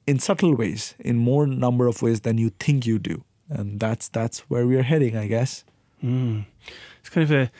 [0.05, 4.07] in subtle ways, in more number of ways than you think you do, and that's
[4.07, 5.65] that's where we are heading, I guess.
[6.01, 6.45] Mm.
[7.01, 7.51] It's kind of a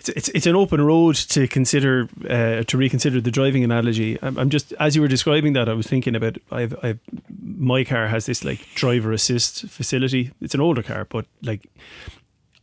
[0.00, 4.18] it's, it's, it's an open road to consider uh, to reconsider the driving analogy.
[4.22, 6.98] I'm, I'm, just as you were describing that, I was thinking about I've, I've
[7.28, 10.32] my car has this like driver assist facility.
[10.40, 11.68] It's an older car, but like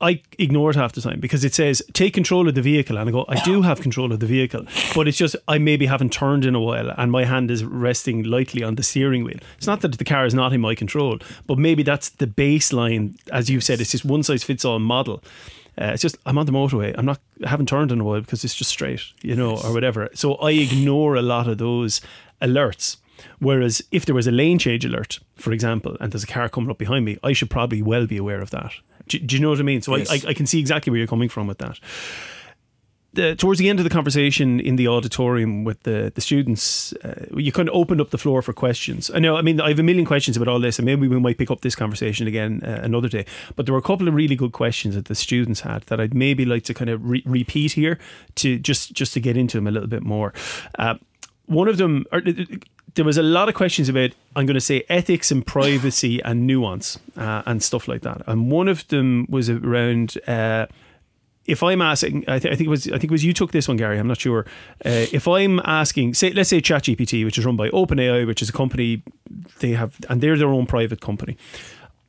[0.01, 3.07] I ignore it half the time because it says take control of the vehicle, and
[3.07, 4.65] I go, I do have control of the vehicle,
[4.95, 8.23] but it's just I maybe haven't turned in a while, and my hand is resting
[8.23, 9.39] lightly on the steering wheel.
[9.57, 13.15] It's not that the car is not in my control, but maybe that's the baseline,
[13.31, 13.79] as you said.
[13.79, 15.23] It's just one size fits all model.
[15.79, 16.93] Uh, it's just I'm on the motorway.
[16.97, 17.19] I'm not.
[17.45, 20.09] I haven't turned in a while because it's just straight, you know, or whatever.
[20.13, 22.01] So I ignore a lot of those
[22.41, 22.97] alerts.
[23.39, 26.69] Whereas if there was a lane change alert, for example, and there's a car coming
[26.69, 28.73] up behind me, I should probably well be aware of that.
[29.07, 29.81] Do, do you know what I mean?
[29.81, 30.11] So yes.
[30.11, 31.79] I, I, I, can see exactly where you're coming from with that.
[33.17, 37.25] The, towards the end of the conversation in the auditorium with the, the students, uh,
[37.35, 39.09] you kind of opened up the floor for questions.
[39.09, 41.19] I know, I mean, I have a million questions about all this, and maybe we
[41.19, 43.25] might pick up this conversation again uh, another day.
[43.55, 46.13] But there were a couple of really good questions that the students had that I'd
[46.13, 47.97] maybe like to kind of re- repeat here
[48.35, 50.31] to just just to get into them a little bit more.
[50.77, 50.95] Uh,
[51.47, 52.21] one of them, or,
[52.93, 56.45] there was a lot of questions about I'm going to say ethics and privacy and
[56.45, 58.21] nuance uh, and stuff like that.
[58.27, 60.19] And one of them was around.
[60.27, 60.67] Uh,
[61.47, 63.51] if I'm asking, I, th- I, think it was, I think it was you took
[63.51, 63.97] this one, Gary.
[63.97, 64.45] I'm not sure.
[64.85, 68.49] Uh, if I'm asking, say, let's say ChatGPT, which is run by OpenAI, which is
[68.49, 69.01] a company
[69.59, 71.37] they have, and they're their own private company.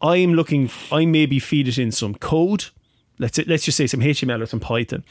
[0.03, 2.67] I'm looking, I maybe feed it in some code.
[3.21, 5.05] Let's let's just say some HTML or some Python.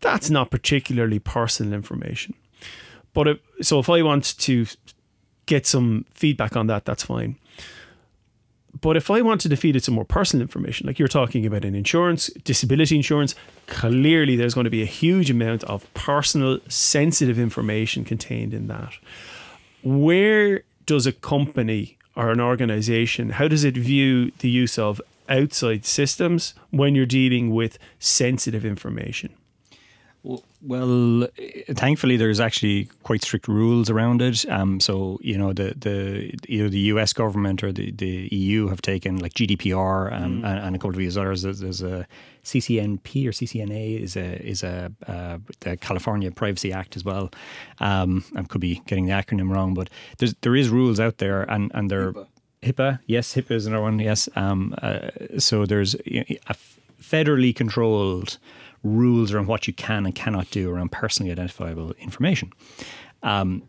[0.00, 2.34] That's not particularly personal information.
[3.14, 4.66] But if, so if I want to
[5.46, 7.36] get some feedback on that, that's fine.
[8.80, 11.64] But if I wanted to feed it some more personal information, like you're talking about
[11.64, 13.34] in insurance, disability insurance,
[13.66, 18.94] clearly there's going to be a huge amount of personal, sensitive information contained in that.
[19.82, 25.84] Where does a company or an organization, how does it view the use of outside
[25.84, 29.34] systems when you're dealing with sensitive information?
[30.62, 31.28] Well,
[31.74, 34.48] thankfully, there's actually quite strict rules around it.
[34.48, 37.12] Um, so you know, the the either the U.S.
[37.12, 40.46] government or the, the EU have taken like GDPR um, mm.
[40.46, 41.42] and, and, a couple of these others.
[41.42, 42.06] There's, there's, a
[42.42, 47.30] CCNP or CCNA is a is a uh, the California Privacy Act as well.
[47.80, 51.42] Um, I could be getting the acronym wrong, but there's there is rules out there,
[51.42, 52.26] and and they're HIPAA.
[52.62, 53.98] HIPAA yes, HIPAA is another one.
[53.98, 56.54] Yes, um, uh, so there's a
[56.98, 58.38] federally controlled
[58.84, 62.52] rules around what you can and cannot do around personally identifiable information.
[63.22, 63.62] Um,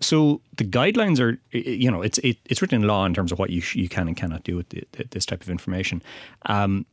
[0.00, 3.38] so the guidelines are, you know, it's it, it's written in law in terms of
[3.38, 6.02] what you you can and cannot do with the, the, this type of information.
[6.46, 6.86] Um,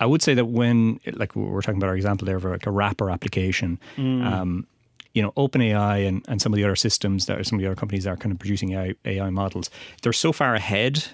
[0.00, 2.70] I would say that when, like we're talking about our example there of like a
[2.70, 4.24] wrapper application, mm.
[4.24, 4.66] um,
[5.14, 7.76] you know, OpenAI and, and some of the other systems that some of the other
[7.76, 9.70] companies that are kind of producing AI, AI models,
[10.02, 11.04] they're so far ahead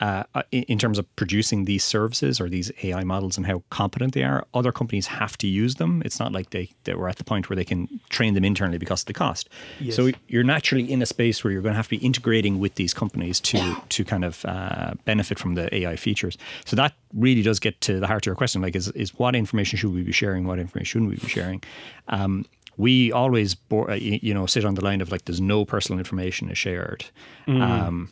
[0.00, 0.22] uh,
[0.52, 4.22] in, in, terms of producing these services or these AI models and how competent they
[4.22, 6.02] are, other companies have to use them.
[6.04, 8.78] It's not like they, they were at the point where they can train them internally
[8.78, 9.48] because of the cost.
[9.80, 9.96] Yes.
[9.96, 12.76] So you're naturally in a space where you're going to have to be integrating with
[12.76, 16.38] these companies to to kind of uh, benefit from the AI features.
[16.64, 19.34] So that really does get to the heart of your question: like, is is what
[19.34, 20.46] information should we be sharing?
[20.46, 21.62] What information shouldn't we be sharing?
[22.08, 22.44] Um,
[22.76, 26.48] we always, uh, you know, sit on the line of like, there's no personal information
[26.48, 27.04] is shared.
[27.48, 27.60] Mm.
[27.60, 28.08] Um,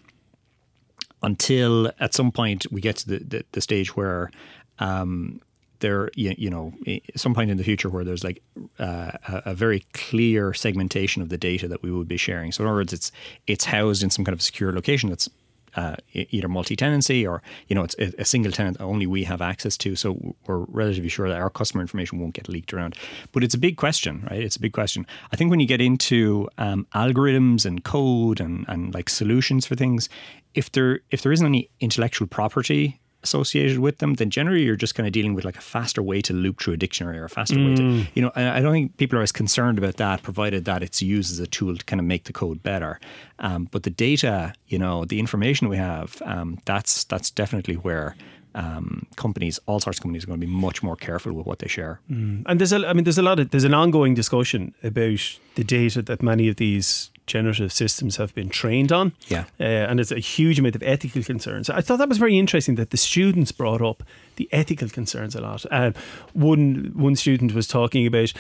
[1.23, 4.31] until at some point we get to the, the, the stage where
[4.79, 5.41] um,
[5.81, 6.73] there, you, you, know,
[7.17, 8.43] some point in the future where there's like
[8.79, 12.53] uh, a, a, very clear segmentation of the data that we would be sharing.
[12.53, 13.13] So in other words, it's
[13.47, 15.29] it's housed in some kind of secure location that's
[15.77, 19.95] uh, either multi-tenancy or you know it's a, single tenant only we have access to.
[19.95, 22.97] So we're relatively sure that our customer information won't get leaked around.
[23.33, 24.43] But it's a big question, right?
[24.43, 25.07] It's a big question.
[25.33, 29.77] I think when you get into um, algorithms and code and and like solutions for
[29.77, 30.09] things,
[30.55, 34.95] if there if there isn't any intellectual property associated with them, then generally you're just
[34.95, 37.29] kind of dealing with like a faster way to loop through a dictionary or a
[37.29, 37.71] faster mm.
[37.71, 38.09] way to, mm.
[38.15, 41.33] you know, I don't think people are as concerned about that, provided that it's used
[41.33, 43.01] as a tool to kind of make the code better.
[43.41, 48.17] Um, but the data, you know, the information we have, um, that's that's definitely where.
[48.55, 51.59] Um, companies, all sorts of companies, are going to be much more careful with what
[51.59, 52.01] they share.
[52.11, 52.45] Mm.
[52.47, 55.63] And there's a, I mean, there's a lot of, there's an ongoing discussion about the
[55.63, 59.13] data that many of these generative systems have been trained on.
[59.29, 59.45] Yeah.
[59.59, 61.69] Uh, and it's a huge amount of ethical concerns.
[61.69, 64.03] I thought that was very interesting that the students brought up
[64.37, 65.65] the ethical concerns a lot.
[65.71, 65.93] Uh,
[66.33, 68.33] one one student was talking about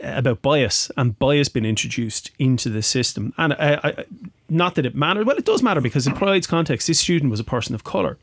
[0.00, 3.32] about bias and bias being introduced into the system.
[3.38, 4.04] And I, I,
[4.48, 5.24] not that it matters.
[5.24, 8.18] Well, it does matter because in Pride's context, this student was a person of colour.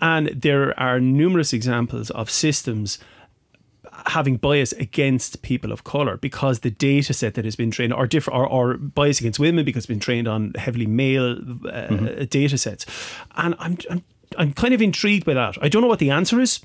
[0.00, 2.98] And there are numerous examples of systems
[4.06, 8.06] having bias against people of color because the data set that has been trained are
[8.06, 12.24] different or, or bias against women because it's been trained on heavily male uh, mm-hmm.
[12.24, 12.86] data sets
[13.36, 14.02] and I'm, I'm
[14.36, 16.60] I'm kind of intrigued by that I don't know what the answer is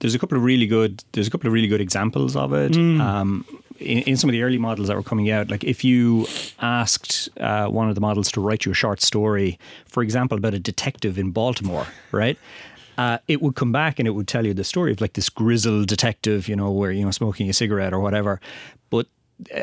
[0.00, 2.72] there's a couple of really good there's a couple of really good examples of it
[2.72, 3.00] mm.
[3.00, 3.44] um,
[3.78, 6.26] in, in, some of the early models that were coming out, like if you
[6.60, 10.54] asked uh, one of the models to write you a short story, for example, about
[10.54, 12.38] a detective in Baltimore, right?
[12.98, 15.28] Uh, it would come back and it would tell you the story of like this
[15.28, 18.40] grizzled detective, you know, where you know smoking a cigarette or whatever.
[18.90, 19.06] But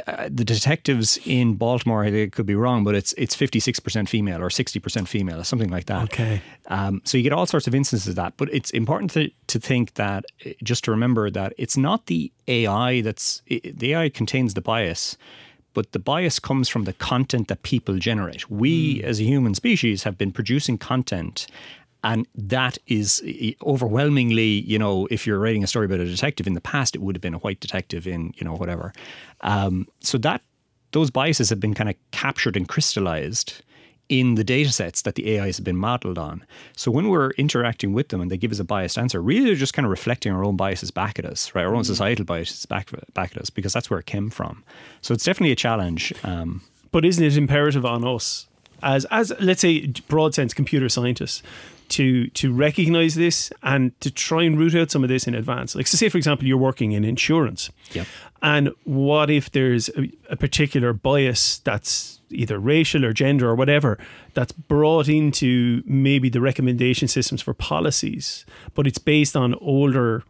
[0.06, 4.10] uh, the detectives in Baltimore, I could be wrong, but it's it's fifty six percent
[4.10, 6.04] female or sixty percent female, or something like that.
[6.04, 6.42] Okay.
[6.68, 9.60] Um, so you get all sorts of instances of that, but it's important to to
[9.60, 14.10] think that uh, just to remember that it's not the AI that's it, the AI
[14.10, 15.18] contains the bias
[15.74, 18.50] but the bias comes from the content that people generate.
[18.50, 19.04] We, mm.
[19.04, 21.48] as a human species, have been producing content
[22.04, 23.22] and that is
[23.64, 27.02] overwhelmingly, you know, if you're writing a story about a detective in the past, it
[27.02, 28.92] would have been a white detective in, you know, whatever.
[29.42, 30.42] Um, so that
[30.92, 33.62] those biases have been kind of captured and crystallized
[34.10, 36.46] in the data sets that the AIs have been modeled on.
[36.76, 39.56] So when we're interacting with them and they give us a biased answer, really they're
[39.56, 41.64] just kind of reflecting our own biases back at us, right?
[41.64, 41.88] Our own mm.
[41.88, 44.66] societal biases back, back at us because that's where it came from.
[45.00, 46.14] So it's definitely a challenge.
[46.24, 48.48] Um, but isn't it imperative on us
[48.84, 51.44] as, as let's say, broad sense computer scientists
[51.90, 55.76] to to recognize this and to try and root out some of this in advance.
[55.76, 58.08] Like, so say for example, you're working in insurance, yep.
[58.42, 63.98] and what if there's a, a particular bias that's either racial or gender or whatever
[64.34, 70.24] that's brought into maybe the recommendation systems for policies, but it's based on older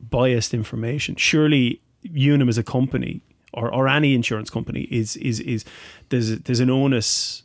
[0.00, 1.16] biased information.
[1.16, 3.22] Surely Unum as a company
[3.52, 5.64] or, or any insurance company is is is
[6.10, 7.42] there's there's an onus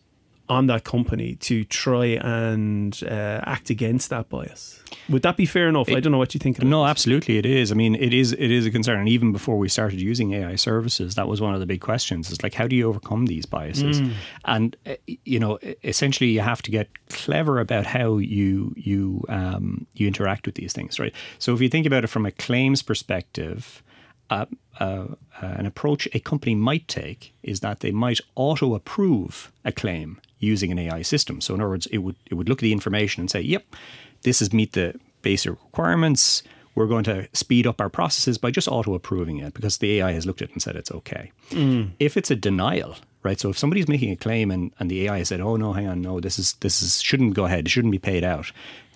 [0.48, 4.82] on that company to try and uh, act against that bias.
[5.10, 5.90] Would that be fair enough?
[5.90, 6.62] It, I don't know what you think.
[6.62, 6.90] no, this.
[6.90, 7.72] absolutely, it is.
[7.72, 8.34] I mean, it is.
[8.34, 9.00] It is a concern.
[9.00, 12.32] And even before we started using AI services, that was one of the big questions.
[12.32, 14.02] It's like, how do you overcome these biases?
[14.02, 14.14] Mm.
[14.46, 19.88] And uh, you know, essentially, you have to get clever about how you you um,
[19.96, 21.14] you interact with these things, right?
[21.40, 23.82] So if you think about it from a claims perspective.
[24.28, 24.48] Uh,
[24.80, 25.06] uh,
[25.40, 30.72] an approach a company might take is that they might auto approve a claim using
[30.72, 31.42] an AI system.
[31.42, 33.76] So in other words, it would it would look at the information and say, "Yep,
[34.24, 36.44] this is meet the basic requirements.
[36.76, 40.12] We're going to speed up our processes by just auto approving it because the AI
[40.12, 41.92] has looked at it and said it's okay." Mm.
[42.00, 43.40] If it's a denial, right?
[43.40, 46.02] So if somebody's making a claim and, and the AI said, "Oh no, hang on,
[46.02, 47.66] no, this is this is shouldn't go ahead.
[47.66, 48.52] It shouldn't be paid out,"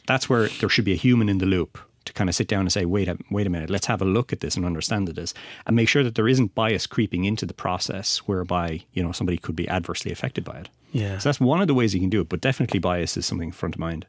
[0.07, 1.77] that's where there should be a human in the loop
[2.09, 4.05] to kind of sit down and say, wait a wait a minute, let's have a
[4.05, 5.33] look at this and understand this,
[5.65, 9.37] and make sure that there isn't bias creeping into the process whereby you know somebody
[9.37, 10.69] could be adversely affected by it.
[10.91, 11.19] Yeah.
[11.19, 13.51] So that's one of the ways you can do it, but definitely bias is something
[13.51, 14.05] front of mind.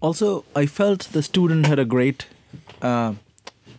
[0.00, 2.26] Also, I felt the student had a great
[2.82, 3.14] uh,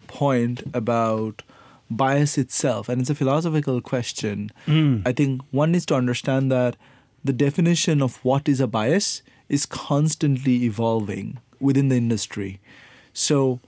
[0.07, 1.43] point about
[1.89, 4.51] bias itself, and it's a philosophical question.
[4.65, 5.03] Mm.
[5.05, 6.75] I think one needs to understand that
[7.23, 12.59] the definition of what is a bias is constantly evolving within the industry.
[13.17, 13.59] So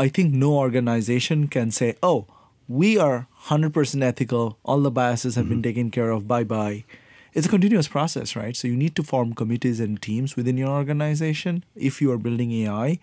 [0.00, 2.26] I think no organization can say, oh,
[2.66, 5.62] we are 100% ethical, all the biases have been mm-hmm.
[5.62, 6.82] taken care of, bye bye.
[7.32, 8.56] It's a continuous process, right?
[8.56, 12.50] So you need to form committees and teams within your organization if you are building
[12.50, 12.98] AI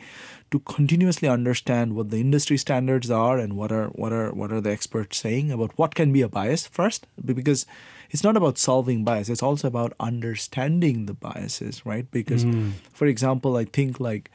[0.51, 4.59] to continuously understand what the industry standards are and what are what are what are
[4.59, 7.65] the experts saying about what can be a bias first because
[8.09, 12.11] it's not about solving bias it's also about understanding the biases right?
[12.11, 12.73] Because mm.
[12.91, 14.29] for example i think like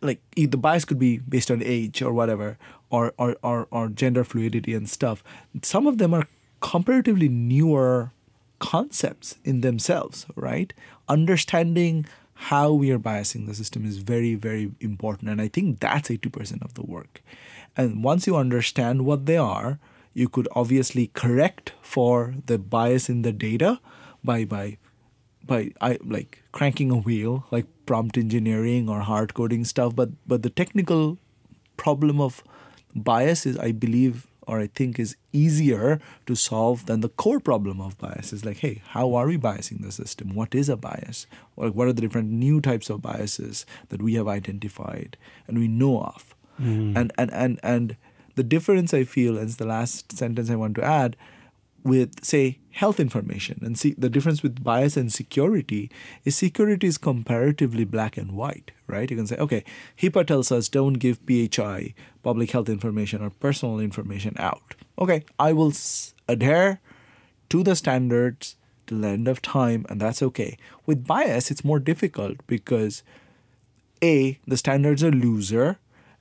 [0.00, 2.58] like the bias could be based on age or whatever
[2.90, 5.22] or, or or or gender fluidity and stuff.
[5.62, 6.26] Some of them are
[6.60, 8.12] comparatively newer
[8.58, 10.72] concepts in themselves right?
[11.08, 16.08] Understanding how we are biasing the system is very very important and i think that's
[16.08, 17.22] 80% of the work.
[17.76, 19.78] And once you understand what they are
[20.14, 23.80] you could obviously correct for the bias in the data
[24.24, 24.78] by by
[25.44, 29.94] by I like cranking a wheel, like prompt engineering or hard coding stuff.
[29.94, 31.18] But but the technical
[31.76, 32.42] problem of
[32.94, 37.80] bias is, I believe, or I think, is easier to solve than the core problem
[37.80, 38.32] of bias.
[38.32, 40.34] Is like, hey, how are we biasing the system?
[40.34, 41.26] What is a bias?
[41.56, 45.68] Or what are the different new types of biases that we have identified and we
[45.68, 46.34] know of?
[46.60, 46.96] Mm-hmm.
[46.96, 47.96] And and and and
[48.36, 51.16] the difference I feel, and it's the last sentence I want to add,
[51.84, 53.60] with say health information.
[53.62, 55.90] And see the difference with bias and security
[56.24, 59.10] is security is comparatively black and white right?
[59.10, 59.64] You can say okay
[59.98, 64.74] hipaa tells us don't give phi public health information or personal information out.
[64.98, 65.72] Okay i will
[66.28, 66.80] adhere
[67.48, 68.56] to the standards
[68.86, 70.56] the end of time and that's okay.
[70.86, 73.02] With bias it's more difficult because
[74.02, 75.78] a the standards are looser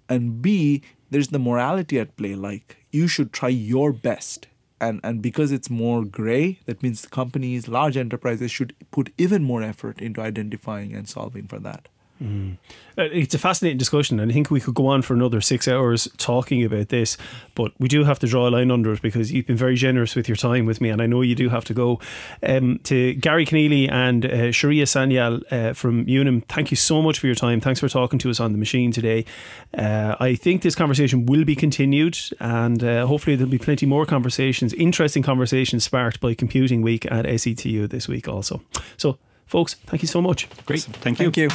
[0.08, 4.48] and b there's the morality at play like you should try your best
[4.82, 9.62] and and because it's more gray that means companies large enterprises should put even more
[9.64, 11.88] effort into identifying and solving for that
[12.22, 15.68] Uh, It's a fascinating discussion, and I think we could go on for another six
[15.68, 17.18] hours talking about this.
[17.56, 20.16] But we do have to draw a line under it because you've been very generous
[20.16, 22.00] with your time with me, and I know you do have to go.
[22.44, 27.20] Um, to Gary Kenneally and uh, Shourjya Sanyal uh, from Unum, thank you so much
[27.20, 27.62] for your time.
[27.62, 29.24] Thanks for talking to us on the machine today.
[29.78, 34.06] Uh, I think this conversation will be continued, and uh, hopefully there'll be plenty more
[34.06, 38.62] conversations, interesting conversations sparked by Computing Week at SETU this week also.
[38.98, 40.50] So, folks, thank you so much.
[40.66, 40.82] Great.
[40.82, 41.32] Thank you.
[41.32, 41.50] thank you